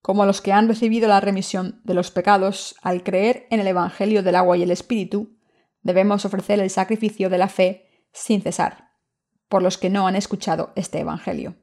Como 0.00 0.24
los 0.24 0.40
que 0.40 0.52
han 0.52 0.68
recibido 0.68 1.08
la 1.08 1.20
remisión 1.20 1.82
de 1.84 1.94
los 1.94 2.10
pecados 2.10 2.76
al 2.82 3.02
creer 3.02 3.46
en 3.50 3.60
el 3.60 3.66
Evangelio 3.66 4.22
del 4.22 4.36
agua 4.36 4.56
y 4.56 4.62
el 4.62 4.70
Espíritu, 4.70 5.36
debemos 5.82 6.24
ofrecer 6.24 6.58
el 6.60 6.70
sacrificio 6.70 7.28
de 7.28 7.38
la 7.38 7.48
fe 7.48 8.06
sin 8.12 8.40
cesar, 8.40 8.87
por 9.48 9.62
los 9.62 9.78
que 9.78 9.90
no 9.90 10.06
han 10.06 10.16
escuchado 10.16 10.72
este 10.76 11.00
Evangelio. 11.00 11.56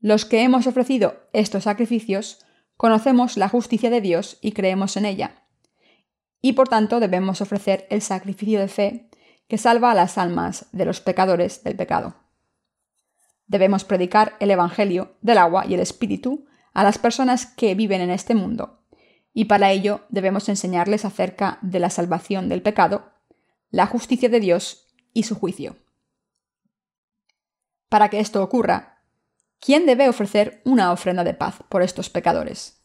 Los 0.00 0.24
que 0.24 0.42
hemos 0.42 0.66
ofrecido 0.66 1.28
estos 1.32 1.64
sacrificios 1.64 2.44
conocemos 2.76 3.36
la 3.36 3.48
justicia 3.48 3.90
de 3.90 4.00
Dios 4.00 4.38
y 4.40 4.52
creemos 4.52 4.96
en 4.96 5.04
ella, 5.04 5.46
y 6.40 6.54
por 6.54 6.68
tanto 6.68 6.98
debemos 7.00 7.40
ofrecer 7.40 7.86
el 7.88 8.02
sacrificio 8.02 8.58
de 8.58 8.68
fe 8.68 9.08
que 9.48 9.58
salva 9.58 9.92
a 9.92 9.94
las 9.94 10.18
almas 10.18 10.66
de 10.72 10.84
los 10.84 11.00
pecadores 11.00 11.62
del 11.62 11.76
pecado. 11.76 12.16
Debemos 13.46 13.84
predicar 13.84 14.34
el 14.40 14.50
Evangelio 14.50 15.16
del 15.20 15.38
agua 15.38 15.66
y 15.66 15.74
el 15.74 15.80
Espíritu 15.80 16.46
a 16.74 16.82
las 16.82 16.98
personas 16.98 17.46
que 17.46 17.74
viven 17.74 18.00
en 18.00 18.10
este 18.10 18.34
mundo, 18.34 18.80
y 19.34 19.44
para 19.44 19.70
ello 19.70 20.00
debemos 20.08 20.48
enseñarles 20.48 21.04
acerca 21.04 21.58
de 21.62 21.78
la 21.78 21.90
salvación 21.90 22.48
del 22.48 22.62
pecado, 22.62 23.12
la 23.70 23.86
justicia 23.86 24.28
de 24.28 24.40
Dios 24.40 24.88
y 25.12 25.22
su 25.22 25.36
juicio. 25.36 25.76
Para 27.92 28.08
que 28.08 28.20
esto 28.20 28.42
ocurra, 28.42 29.02
¿quién 29.60 29.84
debe 29.84 30.08
ofrecer 30.08 30.62
una 30.64 30.92
ofrenda 30.92 31.24
de 31.24 31.34
paz 31.34 31.56
por 31.68 31.82
estos 31.82 32.08
pecadores? 32.08 32.80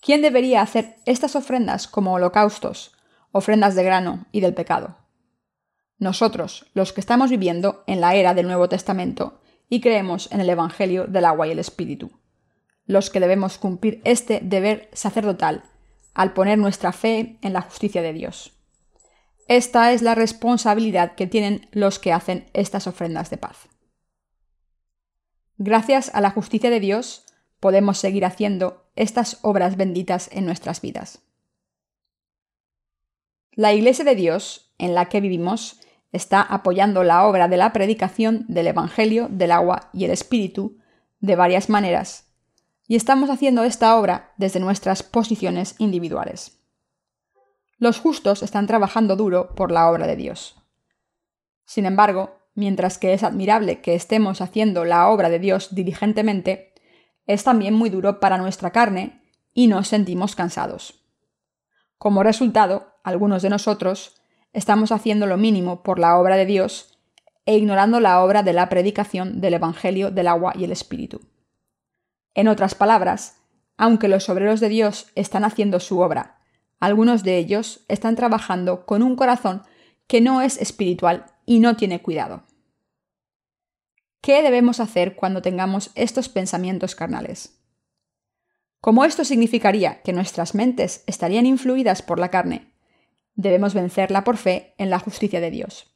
¿Quién 0.00 0.22
debería 0.22 0.62
hacer 0.62 0.96
estas 1.04 1.36
ofrendas 1.36 1.86
como 1.86 2.14
holocaustos, 2.14 2.96
ofrendas 3.32 3.74
de 3.74 3.84
grano 3.84 4.24
y 4.32 4.40
del 4.40 4.54
pecado? 4.54 4.96
Nosotros, 5.98 6.70
los 6.72 6.94
que 6.94 7.02
estamos 7.02 7.28
viviendo 7.28 7.84
en 7.86 8.00
la 8.00 8.14
era 8.14 8.32
del 8.32 8.46
Nuevo 8.46 8.66
Testamento 8.66 9.42
y 9.68 9.82
creemos 9.82 10.32
en 10.32 10.40
el 10.40 10.48
Evangelio 10.48 11.06
del 11.06 11.26
agua 11.26 11.46
y 11.46 11.50
el 11.50 11.58
Espíritu, 11.58 12.10
los 12.86 13.10
que 13.10 13.20
debemos 13.20 13.58
cumplir 13.58 14.00
este 14.04 14.40
deber 14.42 14.88
sacerdotal 14.94 15.64
al 16.14 16.32
poner 16.32 16.56
nuestra 16.56 16.92
fe 16.92 17.38
en 17.42 17.52
la 17.52 17.60
justicia 17.60 18.00
de 18.00 18.14
Dios. 18.14 18.54
Esta 19.48 19.92
es 19.92 20.00
la 20.00 20.14
responsabilidad 20.14 21.14
que 21.14 21.26
tienen 21.26 21.68
los 21.72 21.98
que 21.98 22.14
hacen 22.14 22.46
estas 22.54 22.86
ofrendas 22.86 23.28
de 23.28 23.36
paz. 23.36 23.68
Gracias 25.56 26.10
a 26.14 26.20
la 26.20 26.30
justicia 26.30 26.68
de 26.68 26.80
Dios, 26.80 27.24
podemos 27.60 27.98
seguir 27.98 28.24
haciendo 28.24 28.84
estas 28.96 29.38
obras 29.42 29.76
benditas 29.76 30.28
en 30.32 30.46
nuestras 30.46 30.80
vidas. 30.80 31.20
La 33.52 33.72
Iglesia 33.72 34.04
de 34.04 34.16
Dios, 34.16 34.72
en 34.78 34.94
la 34.94 35.08
que 35.08 35.20
vivimos, 35.20 35.80
está 36.10 36.42
apoyando 36.42 37.04
la 37.04 37.26
obra 37.26 37.46
de 37.46 37.56
la 37.56 37.72
predicación 37.72 38.44
del 38.48 38.66
Evangelio 38.66 39.28
del 39.30 39.52
agua 39.52 39.90
y 39.92 40.04
el 40.04 40.10
Espíritu 40.10 40.78
de 41.20 41.36
varias 41.36 41.68
maneras, 41.68 42.32
y 42.86 42.96
estamos 42.96 43.30
haciendo 43.30 43.62
esta 43.62 43.96
obra 43.96 44.32
desde 44.36 44.60
nuestras 44.60 45.02
posiciones 45.02 45.76
individuales. 45.78 46.60
Los 47.78 48.00
justos 48.00 48.42
están 48.42 48.66
trabajando 48.66 49.16
duro 49.16 49.54
por 49.54 49.70
la 49.70 49.88
obra 49.90 50.06
de 50.06 50.16
Dios. 50.16 50.56
Sin 51.64 51.86
embargo, 51.86 52.43
mientras 52.54 52.98
que 52.98 53.12
es 53.12 53.22
admirable 53.22 53.80
que 53.80 53.94
estemos 53.94 54.40
haciendo 54.40 54.84
la 54.84 55.08
obra 55.08 55.28
de 55.28 55.38
Dios 55.38 55.74
diligentemente, 55.74 56.72
es 57.26 57.44
también 57.44 57.74
muy 57.74 57.90
duro 57.90 58.20
para 58.20 58.38
nuestra 58.38 58.70
carne 58.70 59.22
y 59.52 59.66
nos 59.66 59.88
sentimos 59.88 60.36
cansados. 60.36 61.04
Como 61.98 62.22
resultado, 62.22 62.94
algunos 63.02 63.42
de 63.42 63.50
nosotros 63.50 64.20
estamos 64.52 64.92
haciendo 64.92 65.26
lo 65.26 65.36
mínimo 65.36 65.82
por 65.82 65.98
la 65.98 66.18
obra 66.18 66.36
de 66.36 66.46
Dios 66.46 66.98
e 67.46 67.56
ignorando 67.56 68.00
la 68.00 68.22
obra 68.22 68.42
de 68.42 68.52
la 68.52 68.68
predicación 68.68 69.40
del 69.40 69.54
Evangelio 69.54 70.10
del 70.10 70.28
agua 70.28 70.52
y 70.56 70.64
el 70.64 70.72
Espíritu. 70.72 71.20
En 72.34 72.48
otras 72.48 72.74
palabras, 72.74 73.40
aunque 73.76 74.08
los 74.08 74.28
obreros 74.28 74.60
de 74.60 74.68
Dios 74.68 75.10
están 75.14 75.44
haciendo 75.44 75.80
su 75.80 76.00
obra, 76.00 76.38
algunos 76.80 77.22
de 77.22 77.38
ellos 77.38 77.84
están 77.88 78.16
trabajando 78.16 78.86
con 78.86 79.02
un 79.02 79.16
corazón 79.16 79.62
que 80.06 80.20
no 80.20 80.42
es 80.42 80.60
espiritual 80.60 81.26
y 81.46 81.60
no 81.60 81.76
tiene 81.76 82.00
cuidado. 82.00 82.44
¿Qué 84.20 84.42
debemos 84.42 84.80
hacer 84.80 85.16
cuando 85.16 85.42
tengamos 85.42 85.90
estos 85.94 86.28
pensamientos 86.28 86.94
carnales? 86.94 87.60
Como 88.80 89.04
esto 89.04 89.24
significaría 89.24 90.02
que 90.02 90.12
nuestras 90.12 90.54
mentes 90.54 91.04
estarían 91.06 91.46
influidas 91.46 92.02
por 92.02 92.18
la 92.18 92.30
carne, 92.30 92.74
debemos 93.34 93.74
vencerla 93.74 94.24
por 94.24 94.36
fe 94.36 94.74
en 94.78 94.90
la 94.90 94.98
justicia 94.98 95.40
de 95.40 95.50
Dios. 95.50 95.94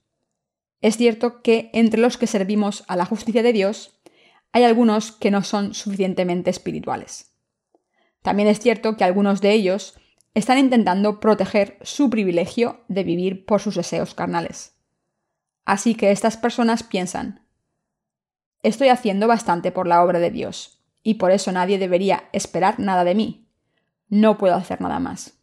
Es 0.80 0.96
cierto 0.96 1.42
que 1.42 1.70
entre 1.72 2.00
los 2.00 2.16
que 2.18 2.26
servimos 2.26 2.84
a 2.88 2.96
la 2.96 3.04
justicia 3.04 3.42
de 3.42 3.52
Dios, 3.52 3.98
hay 4.52 4.64
algunos 4.64 5.12
que 5.12 5.30
no 5.30 5.42
son 5.42 5.74
suficientemente 5.74 6.50
espirituales. 6.50 7.32
También 8.22 8.48
es 8.48 8.60
cierto 8.60 8.96
que 8.96 9.04
algunos 9.04 9.40
de 9.40 9.52
ellos 9.52 9.98
están 10.34 10.58
intentando 10.58 11.20
proteger 11.20 11.78
su 11.82 12.10
privilegio 12.10 12.84
de 12.88 13.04
vivir 13.04 13.44
por 13.44 13.60
sus 13.60 13.74
deseos 13.74 14.14
carnales. 14.14 14.77
Así 15.68 15.94
que 15.94 16.12
estas 16.12 16.38
personas 16.38 16.82
piensan, 16.82 17.46
Estoy 18.62 18.88
haciendo 18.88 19.28
bastante 19.28 19.70
por 19.70 19.86
la 19.86 20.02
obra 20.02 20.18
de 20.18 20.30
Dios, 20.30 20.80
y 21.02 21.16
por 21.16 21.30
eso 21.30 21.52
nadie 21.52 21.78
debería 21.78 22.24
esperar 22.32 22.80
nada 22.80 23.04
de 23.04 23.14
mí. 23.14 23.50
No 24.08 24.38
puedo 24.38 24.54
hacer 24.54 24.80
nada 24.80 24.98
más. 24.98 25.34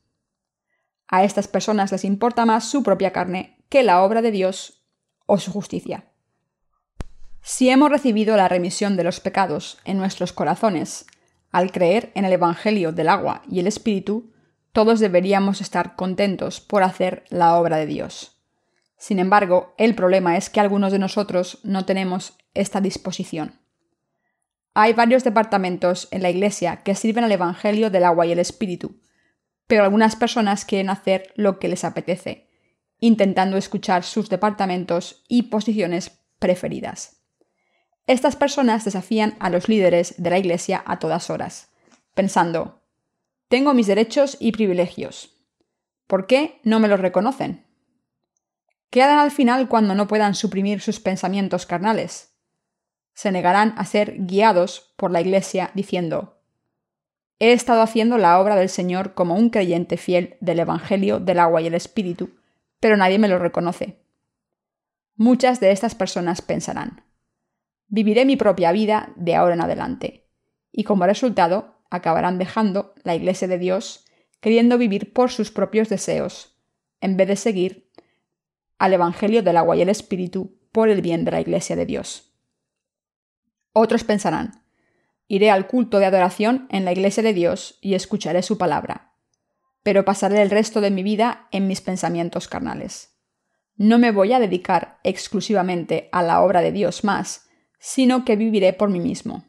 A 1.08 1.24
estas 1.24 1.48
personas 1.48 1.91
les 1.91 2.03
importa 2.03 2.44
más 2.48 2.67
su 2.67 2.82
propia 2.82 3.13
carne 3.13 3.63
que 3.70 3.84
la 3.84 4.01
obra 4.01 4.24
de 4.24 4.32
Dios 4.32 4.84
o 5.27 5.38
su 5.38 5.51
justicia. 5.51 6.05
Si 7.44 7.70
hemos 7.70 7.91
recibido 7.91 8.36
la 8.36 8.48
remisión 8.48 8.98
de 8.98 9.03
los 9.03 9.20
pecados 9.20 9.77
en 9.86 10.00
nuestros 10.00 10.34
corazones 10.34 11.05
al 11.51 11.72
creer 11.72 12.12
en 12.15 12.25
el 12.25 12.34
Evangelio 12.34 12.91
del 12.91 13.10
agua 13.10 13.44
y 13.48 13.60
el 13.60 13.67
Espíritu, 13.67 14.34
todos 14.72 15.00
deberíamos 15.00 15.62
estar 15.62 15.96
contentos 15.96 16.62
por 16.62 16.82
hacer 16.82 17.25
la 17.29 17.58
obra 17.60 17.77
de 17.77 17.86
Dios. 17.86 18.35
Sin 19.05 19.19
embargo, 19.19 19.75
el 19.77 19.93
problema 19.93 20.35
es 20.35 20.50
que 20.50 20.59
algunos 20.59 20.91
de 20.91 20.97
nosotros 20.97 21.59
no 21.62 21.85
tenemos 21.85 22.39
esta 22.55 22.81
disposición. 22.81 23.62
Hay 24.74 24.93
varios 24.93 25.24
departamentos 25.24 26.07
en 26.09 26.24
la 26.24 26.31
Iglesia 26.31 26.81
que 26.81 26.95
sirven 26.95 27.24
al 27.24 27.31
Evangelio 27.31 27.91
del 27.91 28.03
agua 28.03 28.25
y 28.25 28.31
el 28.31 28.39
Espíritu, 28.39 29.00
pero 29.67 29.83
algunas 29.83 30.15
personas 30.15 30.65
quieren 30.65 30.89
hacer 30.89 31.31
lo 31.35 31.59
que 31.59 31.67
les 31.67 31.83
apetece, 31.83 32.50
intentando 33.00 33.57
escuchar 33.57 34.03
sus 34.03 34.27
departamentos 34.27 35.24
y 35.27 35.43
posiciones 35.51 36.24
preferidas. 36.39 37.21
Estas 38.07 38.35
personas 38.35 38.85
desafían 38.85 39.35
a 39.39 39.51
los 39.51 39.69
líderes 39.69 40.15
de 40.17 40.31
la 40.31 40.39
Iglesia 40.39 40.83
a 40.83 40.97
todas 40.97 41.29
horas, 41.29 41.69
pensando, 42.15 42.81
tengo 43.50 43.75
mis 43.75 43.85
derechos 43.85 44.35
y 44.39 44.51
privilegios. 44.51 45.45
¿Por 46.07 46.25
qué 46.25 46.59
no 46.63 46.79
me 46.79 46.88
los 46.88 47.00
reconocen? 47.00 47.64
¿Qué 48.89 49.01
harán 49.01 49.20
al 49.20 49.32
final 49.32 49.68
cuando 49.68 49.96
no 49.96 50.08
puedan 50.08 50.36
suprimir 50.36 50.82
sus 50.82 51.00
pensamientos 51.00 51.65
carnales? 51.65 52.36
se 53.15 53.32
negarán 53.32 53.74
a 53.77 53.86
ser 53.86 54.25
guiados 54.25 54.94
por 54.98 55.10
la 55.10 55.22
Iglesia 55.22 55.72
diciendo, 55.74 56.42
He 57.39 57.54
estado 57.54 57.82
haciendo 57.82 58.18
la 58.18 58.39
obra 58.39 58.56
del 58.56 58.70
Señor 58.70 59.13
como 59.13 59.36
un 59.36 59.50
creyente 59.50 59.98
fiel 59.98 60.38
del 60.42 60.60
Evangelio 60.60 61.20
del 61.20 61.39
agua 61.39 61.62
y 61.62 61.68
el 61.68 61.74
Espíritu, 61.74 62.36
pero 62.80 62.98
nadie 62.98 63.18
me 63.18 63.30
lo 63.30 63.39
reconoce. 63.39 64.04
Muchas 65.15 65.62
de 65.62 65.72
estas 65.72 65.96
personas 65.96 66.42
pensarán, 66.42 67.06
viviré 67.88 68.25
mi 68.25 68.36
propia 68.36 68.74
vida 68.74 69.13
de 69.15 69.36
ahora 69.36 69.56
en 69.56 69.62
adelante, 69.62 70.27
y 70.74 70.84
como 70.84 71.06
resultado 71.06 71.80
acabarán 71.89 72.38
dejando 72.38 72.94
la 73.04 73.15
Iglesia 73.15 73.48
de 73.48 73.58
Dios 73.58 74.06
queriendo 74.42 74.77
vivir 74.77 75.13
por 75.13 75.32
sus 75.32 75.51
propios 75.51 75.88
deseos, 75.88 76.60
en 77.00 77.15
vez 77.15 77.30
de 77.30 77.36
seguir 77.38 77.85
al 78.77 78.94
Evangelio 78.94 79.44
del 79.44 79.58
agua 79.58 79.75
y 79.75 79.82
el 79.82 79.89
Espíritu 79.89 80.58
por 80.72 80.89
el 80.89 81.01
bien 81.01 81.25
de 81.25 81.32
la 81.32 81.41
Iglesia 81.41 81.75
de 81.75 81.86
Dios. 81.86 82.34
Otros 83.74 84.03
pensarán, 84.03 84.63
iré 85.27 85.51
al 85.51 85.67
culto 85.67 86.00
de 86.00 86.05
adoración 86.05 86.67
en 86.70 86.86
la 86.86 86.91
iglesia 86.91 87.24
de 87.24 87.34
Dios 87.34 87.77
y 87.82 87.96
escucharé 87.96 88.41
su 88.41 88.58
palabra, 88.58 89.13
pero 89.84 90.05
pasaré 90.05 90.41
el 90.41 90.50
resto 90.50 90.82
de 90.82 90.91
mi 90.91 91.03
vida 91.03 91.48
en 91.51 91.67
mis 91.67 91.82
pensamientos 91.82 92.48
carnales. 92.48 93.17
No 93.75 93.98
me 93.98 94.12
voy 94.12 94.32
a 94.32 94.39
dedicar 94.39 95.00
exclusivamente 95.03 96.08
a 96.13 96.24
la 96.24 96.41
obra 96.41 96.62
de 96.62 96.72
Dios 96.72 97.03
más, 97.03 97.50
sino 97.79 98.24
que 98.24 98.38
viviré 98.38 98.72
por 98.72 98.89
mí 98.89 99.00
mismo. 99.00 99.44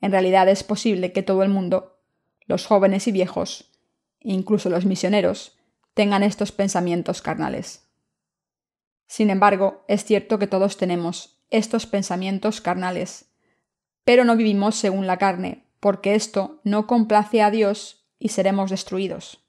En 0.00 0.12
realidad 0.12 0.48
es 0.48 0.62
posible 0.62 1.12
que 1.12 1.24
todo 1.24 1.42
el 1.42 1.48
mundo, 1.48 1.98
los 2.46 2.66
jóvenes 2.66 3.08
y 3.08 3.12
viejos, 3.12 3.72
incluso 4.20 4.70
los 4.70 4.84
misioneros, 4.84 5.58
tengan 5.94 6.22
estos 6.22 6.52
pensamientos 6.52 7.20
carnales. 7.20 7.87
Sin 9.08 9.30
embargo, 9.30 9.82
es 9.88 10.04
cierto 10.04 10.38
que 10.38 10.46
todos 10.46 10.76
tenemos 10.76 11.40
estos 11.50 11.86
pensamientos 11.86 12.60
carnales. 12.60 13.30
Pero 14.04 14.24
no 14.24 14.36
vivimos 14.36 14.76
según 14.76 15.06
la 15.06 15.16
carne, 15.16 15.64
porque 15.80 16.14
esto 16.14 16.60
no 16.62 16.86
complace 16.86 17.42
a 17.42 17.50
Dios 17.50 18.06
y 18.18 18.28
seremos 18.28 18.70
destruidos. 18.70 19.40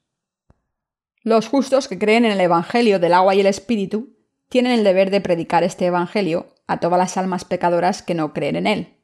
Los 1.22 1.48
justos 1.48 1.86
que 1.86 1.98
creen 1.98 2.24
en 2.24 2.32
el 2.32 2.40
Evangelio 2.40 2.98
del 2.98 3.12
agua 3.12 3.34
y 3.34 3.40
el 3.40 3.46
Espíritu 3.46 4.16
tienen 4.48 4.72
el 4.72 4.82
deber 4.82 5.10
de 5.10 5.20
predicar 5.20 5.62
este 5.62 5.86
Evangelio 5.86 6.54
a 6.66 6.80
todas 6.80 6.98
las 6.98 7.16
almas 7.18 7.44
pecadoras 7.44 8.02
que 8.02 8.14
no 8.14 8.32
creen 8.32 8.56
en 8.56 8.66
él. 8.66 8.96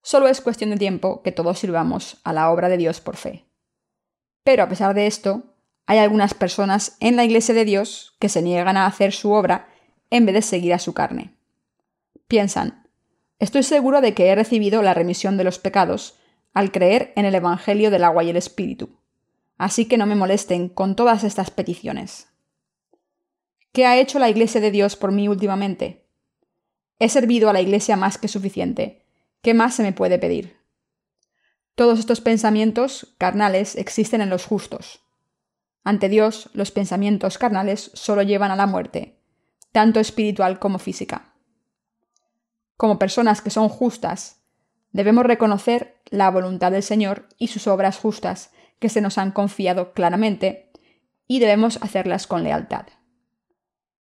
Solo 0.00 0.28
es 0.28 0.40
cuestión 0.40 0.70
de 0.70 0.78
tiempo 0.78 1.22
que 1.22 1.30
todos 1.30 1.58
sirvamos 1.58 2.16
a 2.24 2.32
la 2.32 2.50
obra 2.50 2.68
de 2.70 2.78
Dios 2.78 3.00
por 3.00 3.16
fe. 3.16 3.44
Pero 4.42 4.62
a 4.62 4.68
pesar 4.68 4.94
de 4.94 5.06
esto, 5.06 5.51
hay 5.86 5.98
algunas 5.98 6.34
personas 6.34 6.96
en 7.00 7.16
la 7.16 7.24
Iglesia 7.24 7.54
de 7.54 7.64
Dios 7.64 8.16
que 8.18 8.28
se 8.28 8.42
niegan 8.42 8.76
a 8.76 8.86
hacer 8.86 9.12
su 9.12 9.32
obra 9.32 9.68
en 10.10 10.26
vez 10.26 10.34
de 10.34 10.42
seguir 10.42 10.74
a 10.74 10.78
su 10.78 10.94
carne. 10.94 11.34
Piensan, 12.28 12.88
estoy 13.38 13.62
seguro 13.62 14.00
de 14.00 14.14
que 14.14 14.28
he 14.28 14.34
recibido 14.34 14.82
la 14.82 14.94
remisión 14.94 15.36
de 15.36 15.44
los 15.44 15.58
pecados 15.58 16.18
al 16.54 16.70
creer 16.70 17.12
en 17.16 17.24
el 17.24 17.34
Evangelio 17.34 17.90
del 17.90 18.04
agua 18.04 18.24
y 18.24 18.30
el 18.30 18.36
Espíritu, 18.36 18.98
así 19.58 19.86
que 19.86 19.96
no 19.96 20.06
me 20.06 20.14
molesten 20.14 20.68
con 20.68 20.96
todas 20.96 21.24
estas 21.24 21.50
peticiones. 21.50 22.28
¿Qué 23.72 23.86
ha 23.86 23.98
hecho 23.98 24.18
la 24.18 24.28
Iglesia 24.28 24.60
de 24.60 24.70
Dios 24.70 24.96
por 24.96 25.12
mí 25.12 25.28
últimamente? 25.28 26.06
He 26.98 27.08
servido 27.08 27.48
a 27.48 27.52
la 27.52 27.62
Iglesia 27.62 27.96
más 27.96 28.18
que 28.18 28.28
suficiente. 28.28 29.02
¿Qué 29.40 29.54
más 29.54 29.74
se 29.74 29.82
me 29.82 29.92
puede 29.92 30.18
pedir? 30.18 30.56
Todos 31.74 31.98
estos 31.98 32.20
pensamientos 32.20 33.14
carnales 33.18 33.76
existen 33.76 34.20
en 34.20 34.28
los 34.28 34.44
justos. 34.44 35.00
Ante 35.84 36.08
Dios, 36.08 36.50
los 36.52 36.70
pensamientos 36.70 37.38
carnales 37.38 37.90
solo 37.94 38.22
llevan 38.22 38.50
a 38.50 38.56
la 38.56 38.66
muerte, 38.66 39.18
tanto 39.72 40.00
espiritual 40.00 40.58
como 40.58 40.78
física 40.78 41.32
como 42.82 42.98
personas 42.98 43.42
que 43.42 43.50
son 43.50 43.68
justas, 43.68 44.42
debemos 44.90 45.24
reconocer 45.24 46.02
la 46.10 46.28
voluntad 46.32 46.72
del 46.72 46.82
Señor 46.82 47.28
y 47.38 47.46
sus 47.46 47.68
obras 47.68 47.96
justas 47.96 48.50
que 48.80 48.88
se 48.88 49.00
nos 49.00 49.18
han 49.18 49.30
confiado 49.30 49.92
claramente 49.92 50.72
y 51.28 51.38
debemos 51.38 51.80
hacerlas 51.80 52.26
con 52.26 52.42
lealtad. 52.42 52.86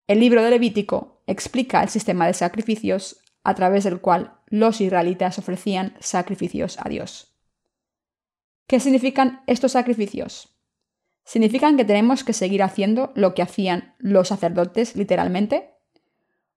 El 0.07 0.21
libro 0.21 0.45
de 0.45 0.51
Levítico 0.51 1.25
explica 1.27 1.83
el 1.83 1.89
sistema 1.89 2.29
de 2.29 2.33
sacrificios 2.33 3.21
a 3.43 3.57
través 3.57 3.83
del 3.83 4.01
cual 4.01 4.39
los 4.47 4.81
israelitas 4.81 5.41
ofrecían 5.41 5.97
sacrificios 5.99 6.79
a 6.81 6.89
Dios. 6.89 7.37
¿Qué 8.69 8.79
significan 8.79 9.43
estos 9.49 9.73
sacrificios? 9.73 10.60
¿Significan 11.31 11.77
que 11.77 11.85
tenemos 11.85 12.25
que 12.25 12.33
seguir 12.33 12.61
haciendo 12.61 13.13
lo 13.15 13.35
que 13.35 13.43
hacían 13.43 13.95
los 13.99 14.27
sacerdotes 14.27 14.97
literalmente? 14.97 15.77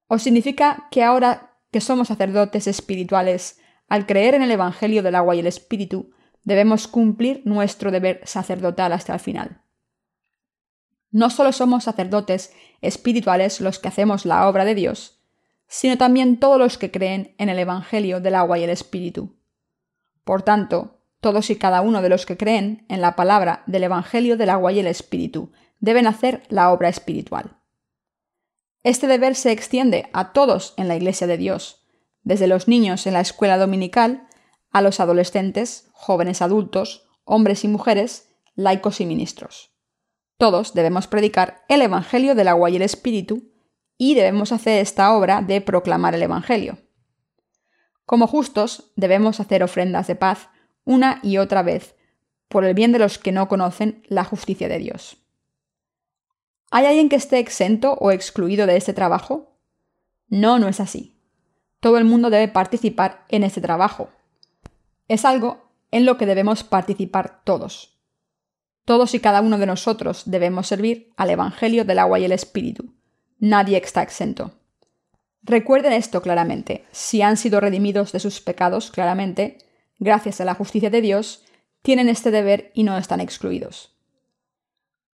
¿O 0.07 0.17
significa 0.17 0.87
que 0.89 1.03
ahora 1.03 1.59
que 1.69 1.79
somos 1.79 2.07
sacerdotes 2.07 2.65
espirituales, 2.65 3.59
al 3.87 4.07
creer 4.07 4.33
en 4.33 4.41
el 4.41 4.49
Evangelio 4.49 5.03
del 5.03 5.13
agua 5.13 5.35
y 5.35 5.41
el 5.41 5.45
Espíritu, 5.45 6.09
debemos 6.43 6.87
cumplir 6.87 7.43
nuestro 7.45 7.91
deber 7.91 8.21
sacerdotal 8.23 8.93
hasta 8.93 9.13
el 9.13 9.19
final. 9.19 9.61
No 11.11 11.29
solo 11.29 11.51
somos 11.51 11.83
sacerdotes 11.83 12.51
espirituales 12.81 13.61
los 13.61 13.77
que 13.77 13.89
hacemos 13.89 14.25
la 14.25 14.47
obra 14.49 14.65
de 14.65 14.73
Dios, 14.73 15.21
sino 15.67 15.99
también 15.99 16.39
todos 16.39 16.57
los 16.57 16.79
que 16.79 16.89
creen 16.89 17.35
en 17.37 17.49
el 17.49 17.59
Evangelio 17.59 18.21
del 18.21 18.33
agua 18.33 18.57
y 18.57 18.63
el 18.63 18.71
Espíritu. 18.71 19.35
Por 20.23 20.41
tanto, 20.41 21.02
todos 21.23 21.49
y 21.49 21.55
cada 21.55 21.81
uno 21.81 22.03
de 22.03 22.09
los 22.09 22.27
que 22.27 22.37
creen 22.37 22.85
en 22.89 23.01
la 23.01 23.15
palabra 23.15 23.63
del 23.65 23.85
Evangelio 23.85 24.37
del 24.37 24.51
agua 24.51 24.71
y 24.71 24.79
el 24.79 24.85
Espíritu 24.85 25.51
deben 25.79 26.05
hacer 26.05 26.43
la 26.49 26.71
obra 26.71 26.89
espiritual. 26.89 27.57
Este 28.83 29.07
deber 29.07 29.33
se 29.33 29.51
extiende 29.51 30.09
a 30.13 30.33
todos 30.33 30.75
en 30.77 30.87
la 30.87 30.95
Iglesia 30.95 31.25
de 31.25 31.37
Dios, 31.37 31.87
desde 32.21 32.45
los 32.45 32.67
niños 32.67 33.07
en 33.07 33.13
la 33.13 33.21
escuela 33.21 33.57
dominical 33.57 34.27
a 34.71 34.81
los 34.81 34.99
adolescentes, 34.99 35.89
jóvenes 35.93 36.41
adultos, 36.41 37.07
hombres 37.23 37.63
y 37.63 37.69
mujeres, 37.69 38.35
laicos 38.55 39.01
y 39.01 39.05
ministros. 39.05 39.71
Todos 40.37 40.73
debemos 40.73 41.07
predicar 41.07 41.63
el 41.69 41.81
Evangelio 41.81 42.35
del 42.35 42.49
agua 42.49 42.69
y 42.69 42.75
el 42.75 42.81
Espíritu 42.81 43.49
y 43.97 44.15
debemos 44.15 44.51
hacer 44.51 44.81
esta 44.81 45.15
obra 45.15 45.41
de 45.41 45.61
proclamar 45.61 46.15
el 46.15 46.23
Evangelio. 46.23 46.79
Como 48.05 48.27
justos 48.27 48.91
debemos 48.97 49.39
hacer 49.39 49.63
ofrendas 49.63 50.07
de 50.07 50.15
paz 50.15 50.49
una 50.85 51.19
y 51.23 51.37
otra 51.37 51.63
vez, 51.63 51.95
por 52.47 52.65
el 52.65 52.73
bien 52.73 52.91
de 52.91 52.99
los 52.99 53.17
que 53.17 53.31
no 53.31 53.47
conocen 53.47 54.03
la 54.07 54.23
justicia 54.23 54.67
de 54.67 54.77
Dios. 54.77 55.17
¿Hay 56.71 56.85
alguien 56.85 57.09
que 57.09 57.15
esté 57.15 57.39
exento 57.39 57.93
o 57.93 58.11
excluido 58.11 58.65
de 58.65 58.77
este 58.77 58.93
trabajo? 58.93 59.57
No, 60.27 60.59
no 60.59 60.67
es 60.67 60.79
así. 60.79 61.15
Todo 61.79 61.97
el 61.97 62.05
mundo 62.05 62.29
debe 62.29 62.47
participar 62.47 63.25
en 63.29 63.43
este 63.43 63.61
trabajo. 63.61 64.09
Es 65.07 65.25
algo 65.25 65.69
en 65.91 66.05
lo 66.05 66.17
que 66.17 66.25
debemos 66.25 66.63
participar 66.63 67.43
todos. 67.43 67.99
Todos 68.85 69.13
y 69.13 69.19
cada 69.19 69.41
uno 69.41 69.57
de 69.57 69.65
nosotros 69.65 70.23
debemos 70.25 70.67
servir 70.67 71.13
al 71.15 71.29
Evangelio 71.29 71.85
del 71.85 71.99
agua 71.99 72.19
y 72.19 72.25
el 72.25 72.31
Espíritu. 72.31 72.93
Nadie 73.39 73.77
está 73.77 74.01
exento. 74.01 74.51
Recuerden 75.43 75.93
esto 75.93 76.21
claramente. 76.21 76.85
Si 76.91 77.21
han 77.21 77.37
sido 77.37 77.59
redimidos 77.59 78.11
de 78.11 78.19
sus 78.19 78.41
pecados 78.41 78.89
claramente, 78.91 79.57
gracias 79.99 80.41
a 80.41 80.45
la 80.45 80.55
justicia 80.55 80.89
de 80.89 81.01
Dios, 81.01 81.43
tienen 81.81 82.09
este 82.09 82.31
deber 82.31 82.71
y 82.73 82.83
no 82.83 82.97
están 82.97 83.19
excluidos 83.19 83.93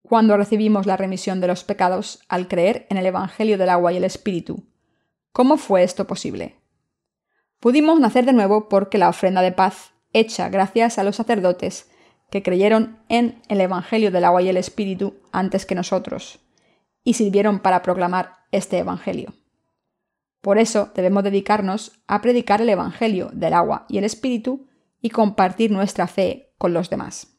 cuando 0.08 0.36
recibimos 0.36 0.86
la 0.86 0.96
remisión 0.96 1.40
de 1.40 1.46
los 1.46 1.64
pecados 1.64 2.20
al 2.28 2.48
creer 2.48 2.86
en 2.88 2.96
el 2.96 3.06
Evangelio 3.06 3.58
del 3.58 3.68
agua 3.68 3.92
y 3.92 3.98
el 3.98 4.04
Espíritu. 4.04 4.64
¿Cómo 5.32 5.58
fue 5.58 5.82
esto 5.82 6.06
posible? 6.06 6.56
Pudimos 7.60 8.00
nacer 8.00 8.24
de 8.24 8.32
nuevo 8.32 8.68
porque 8.68 8.98
la 8.98 9.10
ofrenda 9.10 9.42
de 9.42 9.52
paz, 9.52 9.92
hecha 10.14 10.48
gracias 10.48 10.98
a 10.98 11.04
los 11.04 11.16
sacerdotes, 11.16 11.90
que 12.30 12.42
creyeron 12.42 12.98
en 13.08 13.42
el 13.48 13.60
Evangelio 13.60 14.10
del 14.10 14.24
agua 14.24 14.42
y 14.42 14.48
el 14.48 14.56
Espíritu 14.56 15.16
antes 15.30 15.66
que 15.66 15.74
nosotros, 15.74 16.40
y 17.04 17.14
sirvieron 17.14 17.60
para 17.60 17.82
proclamar 17.82 18.36
este 18.50 18.78
Evangelio. 18.78 19.34
Por 20.40 20.58
eso 20.58 20.90
debemos 20.94 21.24
dedicarnos 21.24 22.00
a 22.06 22.22
predicar 22.22 22.62
el 22.62 22.70
Evangelio 22.70 23.28
del 23.32 23.52
agua 23.52 23.84
y 23.88 23.98
el 23.98 24.04
Espíritu 24.04 24.67
y 25.00 25.10
compartir 25.10 25.70
nuestra 25.70 26.06
fe 26.06 26.52
con 26.58 26.72
los 26.72 26.90
demás. 26.90 27.38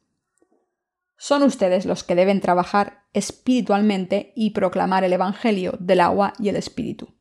Son 1.17 1.43
ustedes 1.43 1.85
los 1.85 2.03
que 2.03 2.15
deben 2.15 2.39
trabajar 2.39 3.03
espiritualmente 3.13 4.31
y 4.35 4.51
proclamar 4.51 5.03
el 5.03 5.13
Evangelio 5.13 5.73
del 5.79 5.99
agua 5.99 6.33
y 6.39 6.47
el 6.47 6.55
Espíritu. 6.55 7.13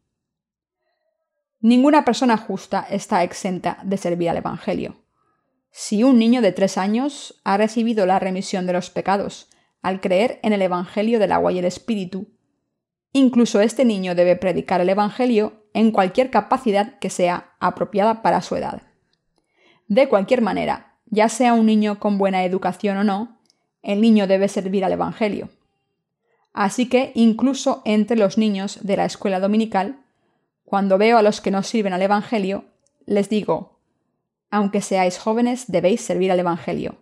Ninguna 1.60 2.04
persona 2.04 2.36
justa 2.36 2.86
está 2.88 3.24
exenta 3.24 3.78
de 3.82 3.96
servir 3.96 4.30
al 4.30 4.36
Evangelio. 4.36 5.02
Si 5.70 6.04
un 6.04 6.18
niño 6.18 6.40
de 6.40 6.52
tres 6.52 6.78
años 6.78 7.40
ha 7.42 7.56
recibido 7.56 8.06
la 8.06 8.20
remisión 8.20 8.66
de 8.66 8.72
los 8.72 8.90
pecados 8.90 9.48
al 9.82 10.00
creer 10.00 10.38
en 10.44 10.52
el 10.52 10.62
Evangelio 10.62 11.18
del 11.18 11.32
agua 11.32 11.50
y 11.50 11.58
el 11.58 11.64
Espíritu, 11.64 12.28
incluso 13.12 13.60
este 13.60 13.84
niño 13.84 14.14
debe 14.14 14.36
predicar 14.36 14.80
el 14.80 14.88
Evangelio 14.90 15.64
en 15.74 15.90
cualquier 15.90 16.30
capacidad 16.30 16.98
que 17.00 17.10
sea 17.10 17.56
apropiada 17.58 18.22
para 18.22 18.42
su 18.42 18.54
edad. 18.54 18.87
De 19.88 20.08
cualquier 20.08 20.42
manera, 20.42 20.94
ya 21.06 21.28
sea 21.28 21.54
un 21.54 21.66
niño 21.66 21.98
con 21.98 22.18
buena 22.18 22.44
educación 22.44 22.98
o 22.98 23.04
no, 23.04 23.38
el 23.82 24.00
niño 24.00 24.26
debe 24.26 24.48
servir 24.48 24.84
al 24.84 24.92
Evangelio. 24.92 25.48
Así 26.52 26.88
que, 26.88 27.12
incluso 27.14 27.82
entre 27.84 28.16
los 28.16 28.36
niños 28.36 28.80
de 28.82 28.96
la 28.96 29.06
escuela 29.06 29.40
dominical, 29.40 30.04
cuando 30.64 30.98
veo 30.98 31.16
a 31.16 31.22
los 31.22 31.40
que 31.40 31.50
no 31.50 31.62
sirven 31.62 31.94
al 31.94 32.02
Evangelio, 32.02 32.64
les 33.06 33.30
digo, 33.30 33.78
aunque 34.50 34.82
seáis 34.82 35.18
jóvenes, 35.18 35.64
debéis 35.68 36.02
servir 36.02 36.30
al 36.32 36.40
Evangelio. 36.40 36.96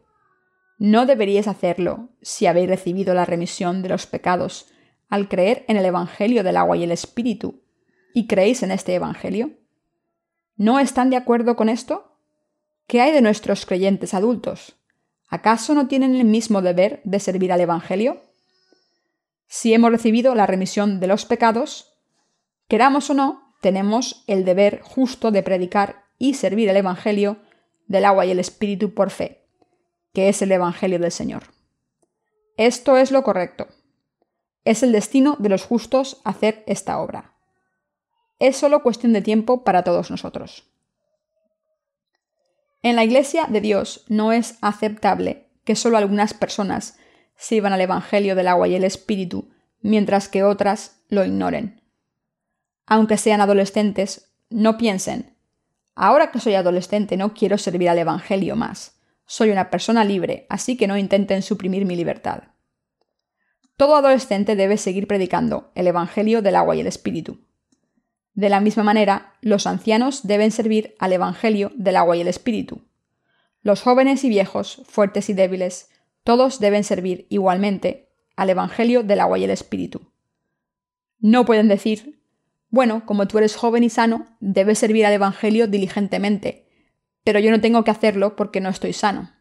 No 0.79 1.07
deberíais 1.07 1.49
hacerlo 1.49 2.11
si 2.23 2.47
habéis 2.47 2.69
recibido 2.69 3.15
la 3.15 3.25
remisión 3.25 3.83
de 3.83 3.89
los 3.89 4.07
pecados 4.07 4.69
al 5.09 5.29
creer 5.29 5.65
en 5.69 5.77
el 5.77 5.85
Evangelio 5.85 6.45
del 6.45 6.57
agua 6.57 6.77
y 6.77 6.85
el 6.85 6.93
Espíritu, 6.93 7.63
y 8.15 8.27
creéis 8.27 8.63
en 8.63 8.71
este 8.71 8.95
Evangelio. 8.95 9.51
¿No 10.57 10.79
están 10.79 11.11
de 11.11 11.17
acuerdo 11.17 11.57
con 11.57 11.69
esto? 11.69 12.16
¿Qué 12.87 13.01
hay 13.01 13.11
de 13.11 13.21
nuestros 13.21 13.67
creyentes 13.67 14.15
adultos? 14.15 14.77
¿Acaso 15.29 15.75
no 15.75 15.89
tienen 15.89 16.15
el 16.15 16.25
mismo 16.25 16.63
deber 16.63 17.01
de 17.03 17.19
servir 17.19 17.53
al 17.53 17.61
Evangelio? 17.61 18.23
Si 19.49 19.75
hemos 19.75 19.91
recibido 19.91 20.37
la 20.37 20.47
remisión 20.47 21.01
de 21.01 21.09
los 21.09 21.25
pecados, 21.25 21.99
queramos 22.69 23.11
o 23.11 23.15
no, 23.15 23.55
tenemos 23.61 24.23
el 24.29 24.45
deber 24.45 24.83
justo 24.83 25.33
de 25.33 25.43
predicar 25.43 26.05
y 26.17 26.35
servir 26.35 26.69
el 26.69 26.77
Evangelio 26.77 27.39
del 27.89 28.05
agua 28.05 28.25
y 28.25 28.31
el 28.31 28.39
Espíritu 28.39 28.95
por 28.95 29.11
fe, 29.11 29.49
que 30.13 30.29
es 30.29 30.41
el 30.43 30.53
Evangelio 30.53 31.01
del 31.01 31.11
Señor. 31.11 31.43
Esto 32.57 32.97
es 32.97 33.11
lo 33.11 33.25
correcto. 33.25 33.67
Es 34.65 34.85
el 34.85 34.93
destino 34.93 35.37
de 35.41 35.49
los 35.49 35.65
justos 35.65 36.21
hacer 36.23 36.63
esta 36.69 37.01
obra. 37.01 37.35
Es 38.39 38.57
solo 38.57 38.85
cuestión 38.85 39.13
de 39.13 39.23
tiempo 39.23 39.65
para 39.65 39.83
todos 39.83 40.11
nosotros. 40.13 40.76
En 42.87 42.95
la 42.95 43.03
Iglesia 43.03 43.47
de 43.49 43.61
Dios 43.61 44.05
no 44.07 44.31
es 44.31 44.59
aceptable 44.61 45.49
que 45.65 45.75
solo 45.75 45.97
algunas 45.97 46.35
personas 46.35 46.97
sirvan 47.35 47.73
al 47.73 47.81
Evangelio 47.81 48.37
del 48.37 48.47
agua 48.47 48.69
y 48.69 48.77
el 48.77 48.85
Espíritu, 48.85 49.51
mientras 49.81 50.29
que 50.29 50.45
otras 50.45 51.03
lo 51.09 51.25
ignoren. 51.25 51.83
Aunque 52.87 53.17
sean 53.17 53.41
adolescentes, 53.41 54.31
no 54.51 54.79
piensen, 54.79 55.35
ahora 55.97 56.31
que 56.31 56.39
soy 56.39 56.55
adolescente 56.55 57.17
no 57.17 57.35
quiero 57.35 57.59
servir 57.59 57.89
al 57.89 57.99
Evangelio 57.99 58.55
más. 58.55 59.01
Soy 59.27 59.51
una 59.51 59.69
persona 59.69 60.05
libre, 60.05 60.47
así 60.49 60.77
que 60.77 60.87
no 60.87 60.97
intenten 60.97 61.43
suprimir 61.43 61.87
mi 61.87 61.97
libertad. 61.97 62.45
Todo 63.77 63.97
adolescente 63.97 64.55
debe 64.55 64.77
seguir 64.77 65.09
predicando 65.09 65.73
el 65.75 65.89
Evangelio 65.89 66.41
del 66.41 66.55
agua 66.55 66.77
y 66.77 66.83
el 66.83 66.87
Espíritu. 66.87 67.46
De 68.37 68.51
la 68.51 68.61
misma 68.61 68.83
manera, 68.83 69.33
los 69.41 69.67
ancianos 69.67 70.27
deben 70.27 70.51
servir 70.51 70.95
al 70.99 71.15
Evangelio 71.15 71.73
del 71.75 71.97
agua 71.97 72.19
y 72.19 72.21
el 72.21 72.29
Espíritu. 72.29 72.83
Los 73.63 73.81
jóvenes 73.81 74.25
y 74.25 74.29
viejos, 74.29 74.83
fuertes 74.87 75.31
y 75.31 75.33
débiles, 75.33 75.89
todos 76.23 76.61
deben 76.61 76.85
servir 76.85 77.27
igualmente 77.31 78.11
al 78.37 78.51
Evangelio 78.51 79.03
del 79.03 79.21
agua 79.21 79.39
y 79.39 79.45
el 79.45 79.51
Espíritu. 79.51 80.13
No 81.19 81.47
pueden 81.47 81.67
decir, 81.67 82.21
bueno, 82.69 83.07
como 83.07 83.27
tú 83.27 83.39
eres 83.39 83.57
joven 83.57 83.85
y 83.85 83.89
sano, 83.89 84.27
debes 84.41 84.79
servir 84.81 85.07
al 85.07 85.15
Evangelio 85.15 85.67
diligentemente, 85.67 86.69
pero 87.25 87.39
yo 87.39 87.51
no 87.51 87.63
tengo 87.63 87.85
que 87.85 87.91
hacerlo 87.91 88.37
porque 88.37 88.61
no 88.61 88.69
estoy 88.69 88.93
sano. 88.93 89.33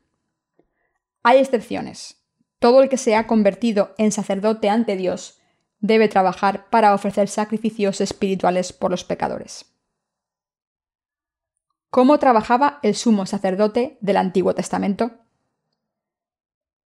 Hay 1.21 1.39
excepciones. 1.39 2.23
Todo 2.60 2.81
el 2.81 2.88
que 2.88 2.97
se 2.97 3.17
ha 3.17 3.27
convertido 3.27 3.93
en 3.97 4.13
sacerdote 4.13 4.69
ante 4.69 4.95
Dios 4.95 5.41
debe 5.79 6.07
trabajar 6.07 6.69
para 6.69 6.93
ofrecer 6.93 7.27
sacrificios 7.27 8.01
espirituales 8.01 8.73
por 8.73 8.91
los 8.91 9.03
pecadores. 9.03 9.65
¿Cómo 11.89 12.19
trabajaba 12.19 12.79
el 12.83 12.95
sumo 12.95 13.25
sacerdote 13.25 13.97
del 14.01 14.17
Antiguo 14.17 14.53
Testamento? 14.53 15.11